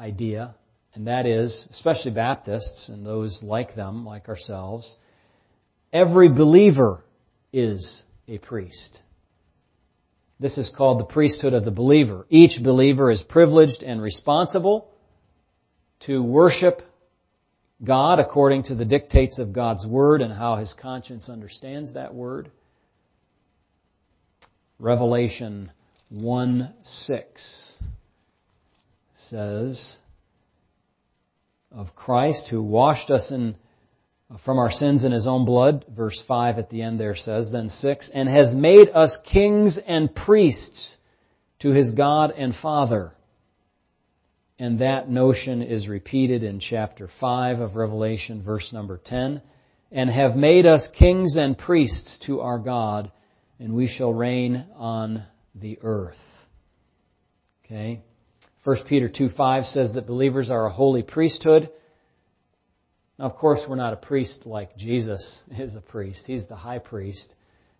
idea, 0.00 0.56
and 0.94 1.06
that 1.06 1.26
is, 1.26 1.68
especially 1.70 2.10
Baptists 2.10 2.88
and 2.88 3.06
those 3.06 3.40
like 3.44 3.76
them, 3.76 4.04
like 4.04 4.28
ourselves, 4.28 4.96
every 5.92 6.28
believer 6.28 7.04
is 7.52 8.02
a 8.26 8.38
priest. 8.38 9.00
This 10.38 10.58
is 10.58 10.72
called 10.76 11.00
the 11.00 11.04
priesthood 11.04 11.54
of 11.54 11.64
the 11.64 11.70
believer. 11.70 12.26
Each 12.28 12.62
believer 12.62 13.10
is 13.10 13.22
privileged 13.22 13.82
and 13.82 14.02
responsible 14.02 14.88
to 16.00 16.22
worship 16.22 16.82
God 17.82 18.18
according 18.18 18.64
to 18.64 18.74
the 18.74 18.84
dictates 18.84 19.38
of 19.38 19.52
God's 19.52 19.86
Word 19.86 20.20
and 20.20 20.32
how 20.32 20.56
his 20.56 20.74
conscience 20.74 21.28
understands 21.28 21.94
that 21.94 22.14
Word. 22.14 22.50
Revelation 24.78 25.72
1 26.10 26.74
6 26.82 27.72
says, 29.14 29.96
Of 31.72 31.94
Christ 31.96 32.48
who 32.50 32.62
washed 32.62 33.10
us 33.10 33.30
in 33.30 33.56
from 34.44 34.58
our 34.58 34.70
sins 34.70 35.04
in 35.04 35.12
his 35.12 35.26
own 35.26 35.44
blood, 35.44 35.84
verse 35.88 36.22
5 36.26 36.58
at 36.58 36.68
the 36.70 36.82
end 36.82 36.98
there 36.98 37.14
says, 37.14 37.50
then 37.50 37.68
6, 37.68 38.10
and 38.12 38.28
has 38.28 38.54
made 38.54 38.88
us 38.88 39.18
kings 39.32 39.78
and 39.86 40.12
priests 40.14 40.96
to 41.60 41.70
his 41.70 41.92
God 41.92 42.32
and 42.36 42.54
Father. 42.54 43.12
And 44.58 44.80
that 44.80 45.08
notion 45.08 45.62
is 45.62 45.88
repeated 45.88 46.42
in 46.42 46.60
chapter 46.60 47.08
5 47.20 47.60
of 47.60 47.76
Revelation, 47.76 48.42
verse 48.42 48.72
number 48.72 49.00
10. 49.04 49.42
And 49.92 50.10
have 50.10 50.34
made 50.34 50.66
us 50.66 50.88
kings 50.98 51.36
and 51.36 51.56
priests 51.56 52.18
to 52.26 52.40
our 52.40 52.58
God, 52.58 53.12
and 53.60 53.74
we 53.74 53.86
shall 53.86 54.12
reign 54.12 54.66
on 54.74 55.22
the 55.54 55.78
earth. 55.82 56.16
Okay? 57.64 58.00
1 58.64 58.76
Peter 58.88 59.08
2 59.08 59.28
5 59.28 59.64
says 59.66 59.92
that 59.92 60.08
believers 60.08 60.50
are 60.50 60.66
a 60.66 60.72
holy 60.72 61.04
priesthood 61.04 61.70
now, 63.18 63.24
of 63.24 63.36
course, 63.36 63.60
we're 63.66 63.76
not 63.76 63.92
a 63.92 63.96
priest 63.96 64.44
like 64.44 64.76
Jesus 64.76 65.42
is 65.50 65.74
a 65.74 65.80
priest. 65.80 66.24
He's 66.26 66.46
the 66.46 66.56
high 66.56 66.78
priest. 66.78 67.34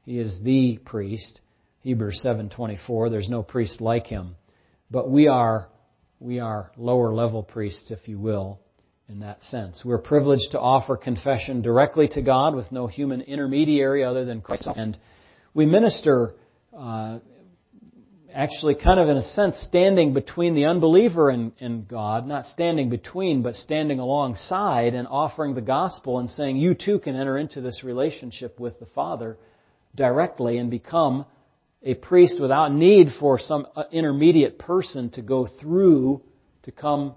He 0.04 0.18
is 0.18 0.40
the 0.42 0.78
priest. 0.84 1.40
Hebrews 1.80 2.22
7:24. 2.24 3.10
There's 3.10 3.28
no 3.28 3.42
priest 3.42 3.80
like 3.80 4.06
him. 4.06 4.36
But 4.90 5.10
we 5.10 5.28
are 5.28 5.68
we 6.20 6.40
are 6.40 6.70
lower 6.78 7.12
level 7.12 7.42
priests, 7.42 7.90
if 7.90 8.08
you 8.08 8.18
will, 8.18 8.58
in 9.08 9.20
that 9.20 9.42
sense. 9.42 9.84
We're 9.84 9.98
privileged 9.98 10.52
to 10.52 10.60
offer 10.60 10.96
confession 10.96 11.60
directly 11.60 12.08
to 12.08 12.22
God 12.22 12.54
with 12.54 12.72
no 12.72 12.86
human 12.86 13.20
intermediary 13.20 14.02
other 14.04 14.24
than 14.24 14.40
Christ. 14.40 14.68
And 14.74 14.96
we 15.52 15.66
minister, 15.66 16.34
uh, 16.76 17.18
actually, 18.36 18.74
kind 18.74 19.00
of 19.00 19.08
in 19.08 19.16
a 19.16 19.22
sense, 19.22 19.56
standing 19.56 20.12
between 20.12 20.54
the 20.54 20.66
unbeliever 20.66 21.30
and, 21.30 21.52
and 21.58 21.88
God, 21.88 22.26
not 22.26 22.44
standing 22.44 22.90
between, 22.90 23.42
but 23.42 23.54
standing 23.54 23.98
alongside 23.98 24.92
and 24.94 25.08
offering 25.08 25.54
the 25.54 25.62
gospel 25.62 26.18
and 26.18 26.28
saying, 26.28 26.58
you 26.58 26.74
too 26.74 26.98
can 26.98 27.16
enter 27.16 27.38
into 27.38 27.62
this 27.62 27.82
relationship 27.82 28.60
with 28.60 28.78
the 28.78 28.84
Father 28.86 29.38
directly 29.94 30.58
and 30.58 30.70
become 30.70 31.24
a 31.82 31.94
priest 31.94 32.38
without 32.38 32.72
need 32.72 33.08
for 33.18 33.38
some 33.38 33.66
uh, 33.74 33.84
intermediate 33.90 34.58
person 34.58 35.08
to 35.10 35.22
go 35.22 35.46
through 35.46 36.20
to 36.64 36.72
come 36.72 37.14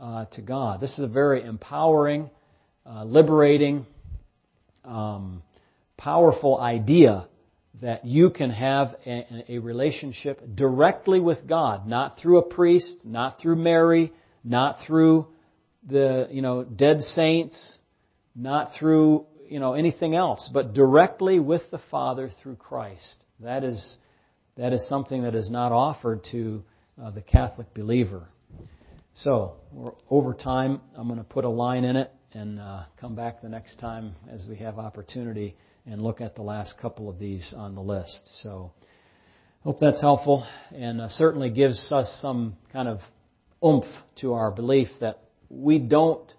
uh, 0.00 0.24
to 0.32 0.42
God. 0.42 0.80
This 0.80 0.94
is 0.94 1.04
a 1.04 1.08
very 1.08 1.44
empowering, 1.44 2.28
uh, 2.84 3.04
liberating, 3.04 3.86
um, 4.84 5.42
powerful 5.96 6.58
idea 6.58 7.28
that 7.80 8.04
you 8.04 8.30
can 8.30 8.50
have 8.50 8.96
a, 9.04 9.44
a, 9.48 9.58
relationship 9.58 10.40
directly 10.54 11.20
with 11.20 11.46
God, 11.46 11.86
not 11.86 12.18
through 12.18 12.38
a 12.38 12.42
priest, 12.42 13.04
not 13.04 13.40
through 13.40 13.56
Mary, 13.56 14.12
not 14.42 14.78
through 14.86 15.26
the 15.86 16.28
you 16.30 16.42
know 16.42 16.64
dead 16.64 17.02
saints, 17.02 17.78
not 18.34 18.74
through 18.78 19.26
you 19.48 19.60
know 19.60 19.74
anything 19.74 20.14
else, 20.14 20.48
but 20.52 20.74
directly 20.74 21.38
with 21.38 21.62
the 21.70 21.80
Father 21.90 22.30
through 22.42 22.56
Christ. 22.56 23.24
That 23.40 23.62
is 23.62 23.98
that 24.56 24.72
is 24.72 24.88
something 24.88 25.22
that 25.22 25.34
is 25.34 25.50
not 25.50 25.72
offered 25.72 26.24
to 26.32 26.62
uh, 27.02 27.10
the 27.10 27.20
Catholic 27.20 27.74
believer. 27.74 28.26
So, 29.14 29.54
over 30.10 30.34
time, 30.34 30.80
I'm 30.94 31.08
going 31.08 31.18
to 31.18 31.24
put 31.24 31.44
a 31.44 31.48
line 31.48 31.84
in 31.84 31.96
it 31.96 32.12
and 32.32 32.60
uh, 32.60 32.84
come 33.00 33.14
back 33.14 33.40
the 33.40 33.48
next 33.48 33.78
time 33.78 34.14
as 34.30 34.46
we 34.46 34.56
have 34.56 34.78
opportunity 34.78 35.56
and 35.86 36.02
look 36.02 36.20
at 36.20 36.34
the 36.34 36.42
last 36.42 36.78
couple 36.80 37.08
of 37.08 37.18
these 37.18 37.54
on 37.56 37.74
the 37.74 37.80
list. 37.80 38.28
So, 38.42 38.72
hope 39.60 39.78
that's 39.80 40.00
helpful 40.00 40.46
and 40.74 41.00
uh, 41.00 41.08
certainly 41.08 41.50
gives 41.50 41.90
us 41.92 42.18
some 42.20 42.56
kind 42.72 42.88
of 42.88 43.00
oomph 43.64 43.86
to 44.20 44.34
our 44.34 44.50
belief 44.50 44.88
that 45.00 45.22
we 45.48 45.78
don't 45.78 46.32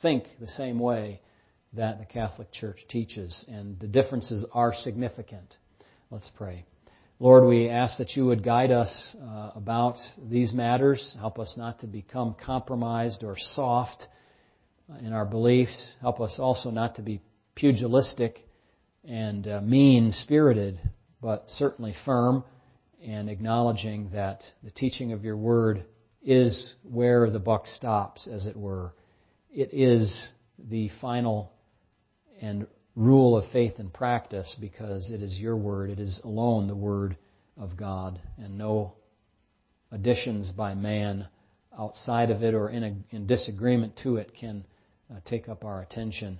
think 0.00 0.24
the 0.40 0.48
same 0.48 0.78
way 0.78 1.20
that 1.74 1.98
the 1.98 2.04
Catholic 2.04 2.52
Church 2.52 2.78
teaches, 2.88 3.44
and 3.48 3.78
the 3.80 3.86
differences 3.86 4.44
are 4.52 4.74
significant. 4.74 5.56
Let's 6.10 6.30
pray. 6.36 6.66
Lord, 7.18 7.44
we 7.44 7.68
ask 7.68 7.98
that 7.98 8.16
you 8.16 8.26
would 8.26 8.44
guide 8.44 8.72
us 8.72 9.16
uh, 9.16 9.52
about 9.54 9.96
these 10.28 10.52
matters. 10.52 11.16
Help 11.18 11.38
us 11.38 11.54
not 11.56 11.80
to 11.80 11.86
become 11.86 12.34
compromised 12.44 13.22
or 13.22 13.36
soft 13.38 14.06
in 15.00 15.12
our 15.12 15.24
beliefs. 15.24 15.94
Help 16.00 16.20
us 16.20 16.38
also 16.38 16.70
not 16.70 16.96
to 16.96 17.02
be 17.02 17.20
pugilistic 17.54 18.46
and 19.04 19.46
uh, 19.46 19.60
mean 19.60 20.12
spirited, 20.12 20.78
but 21.20 21.48
certainly 21.48 21.94
firm 22.04 22.44
and 23.04 23.28
acknowledging 23.28 24.10
that 24.12 24.42
the 24.62 24.70
teaching 24.70 25.12
of 25.12 25.24
your 25.24 25.36
word 25.36 25.84
is 26.22 26.74
where 26.82 27.28
the 27.30 27.38
buck 27.38 27.66
stops, 27.66 28.28
as 28.28 28.46
it 28.46 28.56
were. 28.56 28.94
It 29.50 29.70
is 29.72 30.32
the 30.58 30.90
final 31.00 31.52
and 32.40 32.66
rule 32.94 33.36
of 33.36 33.50
faith 33.50 33.74
and 33.78 33.92
practice 33.92 34.56
because 34.60 35.10
it 35.10 35.22
is 35.22 35.38
your 35.38 35.56
word. 35.56 35.90
It 35.90 35.98
is 35.98 36.20
alone 36.24 36.68
the 36.68 36.76
word 36.76 37.16
of 37.56 37.76
God 37.76 38.20
and 38.38 38.56
no 38.56 38.94
additions 39.90 40.52
by 40.52 40.74
man 40.74 41.26
outside 41.76 42.30
of 42.30 42.42
it 42.42 42.54
or 42.54 42.70
in, 42.70 42.84
a, 42.84 42.94
in 43.10 43.26
disagreement 43.26 43.98
to 44.02 44.16
it 44.16 44.32
can 44.38 44.64
uh, 45.10 45.18
take 45.24 45.48
up 45.48 45.64
our 45.64 45.82
attention 45.82 46.38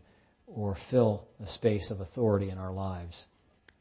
or 0.55 0.77
fill 0.91 1.27
the 1.41 1.49
space 1.49 1.91
of 1.91 2.01
authority 2.01 2.51
in 2.51 2.59
our 2.59 2.73
lives. 2.73 3.27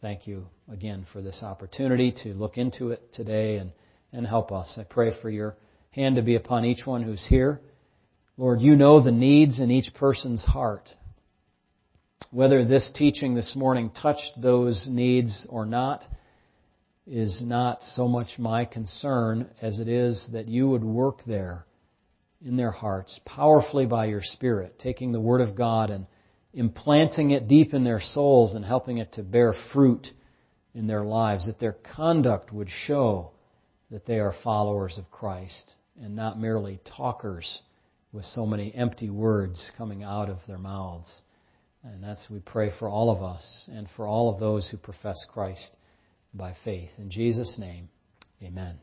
Thank 0.01 0.26
you 0.26 0.47
again 0.72 1.05
for 1.11 1.22
this 1.22 1.43
opportunity 1.43 2.11
to 2.24 2.34
look 2.34 2.57
into 2.57 2.91
it 2.91 3.13
today 3.13 3.57
and, 3.57 3.72
and 4.11 4.26
help 4.26 4.51
us. 4.51 4.78
I 4.80 4.84
pray 4.84 5.13
for 5.22 5.30
your 5.30 5.55
hand 5.91 6.15
to 6.15 6.22
be 6.22 6.36
upon 6.36 6.65
each 6.65 6.86
one 6.86 7.03
who's 7.03 7.26
here. 7.28 7.61
Lord, 8.38 8.61
you 8.61 8.76
know 8.76 9.01
the 9.01 9.11
needs 9.11 9.59
in 9.59 9.69
each 9.69 9.93
person's 9.93 10.43
heart. 10.43 10.89
Whether 12.32 12.63
this 12.63 12.91
teaching 12.95 13.36
this 13.36 13.55
morning 13.55 13.91
touched 13.91 14.41
those 14.41 14.88
needs 14.89 15.45
or 15.49 15.65
not 15.65 16.03
is 17.05 17.43
not 17.45 17.84
so 17.84 18.07
much 18.07 18.39
my 18.39 18.63
concern 18.63 19.49
as 19.61 19.80
it 19.80 19.88
is 19.88 20.30
that 20.32 20.47
you 20.47 20.69
would 20.69 20.84
work 20.84 21.19
there 21.26 21.65
in 22.43 22.55
their 22.55 22.72
hearts 22.72 23.19
powerfully 23.26 23.86
by 23.86 24.05
your 24.05 24.22
Spirit, 24.24 24.80
taking 24.80 25.11
the 25.11 25.19
Word 25.19 25.41
of 25.41 25.55
God 25.55 25.89
and 25.89 26.07
implanting 26.54 27.32
it 27.32 27.47
deep 27.47 27.74
in 27.74 27.84
their 27.84 28.02
souls 28.02 28.56
and 28.56 28.66
helping 28.66 28.97
it 28.97 29.14
to 29.14 29.24
bear 29.24 29.54
fruit 29.74 30.08
in 30.74 30.88
their 30.88 31.04
lives, 31.04 31.47
that 31.47 31.60
their 31.60 31.76
conduct 31.95 32.52
would 32.52 32.70
show 32.70 33.32
that 33.89 34.06
they 34.06 34.20
are 34.20 34.34
followers 34.43 34.97
of 34.97 35.12
Christ 35.12 35.76
and 36.02 36.16
not 36.16 36.39
merely 36.39 36.80
talkers 36.97 37.62
with 38.14 38.26
so 38.26 38.45
many 38.45 38.74
empty 38.74 39.10
words 39.10 39.72
coming 39.78 40.04
out 40.04 40.30
of 40.30 40.39
their 40.47 40.58
mouths. 40.58 41.22
And 41.84 42.04
that's 42.04 42.30
we 42.30 42.39
pray 42.39 42.72
for 42.78 42.89
all 42.89 43.10
of 43.10 43.24
us 43.24 43.70
and 43.74 43.88
for 43.95 44.06
all 44.06 44.34
of 44.34 44.39
those 44.39 44.70
who 44.70 44.78
profess 44.78 45.26
Christ 45.32 45.76
by 46.34 46.56
faith. 46.64 46.91
In 46.97 47.10
Jesus' 47.10 47.58
name, 47.58 47.89
amen. 48.41 48.78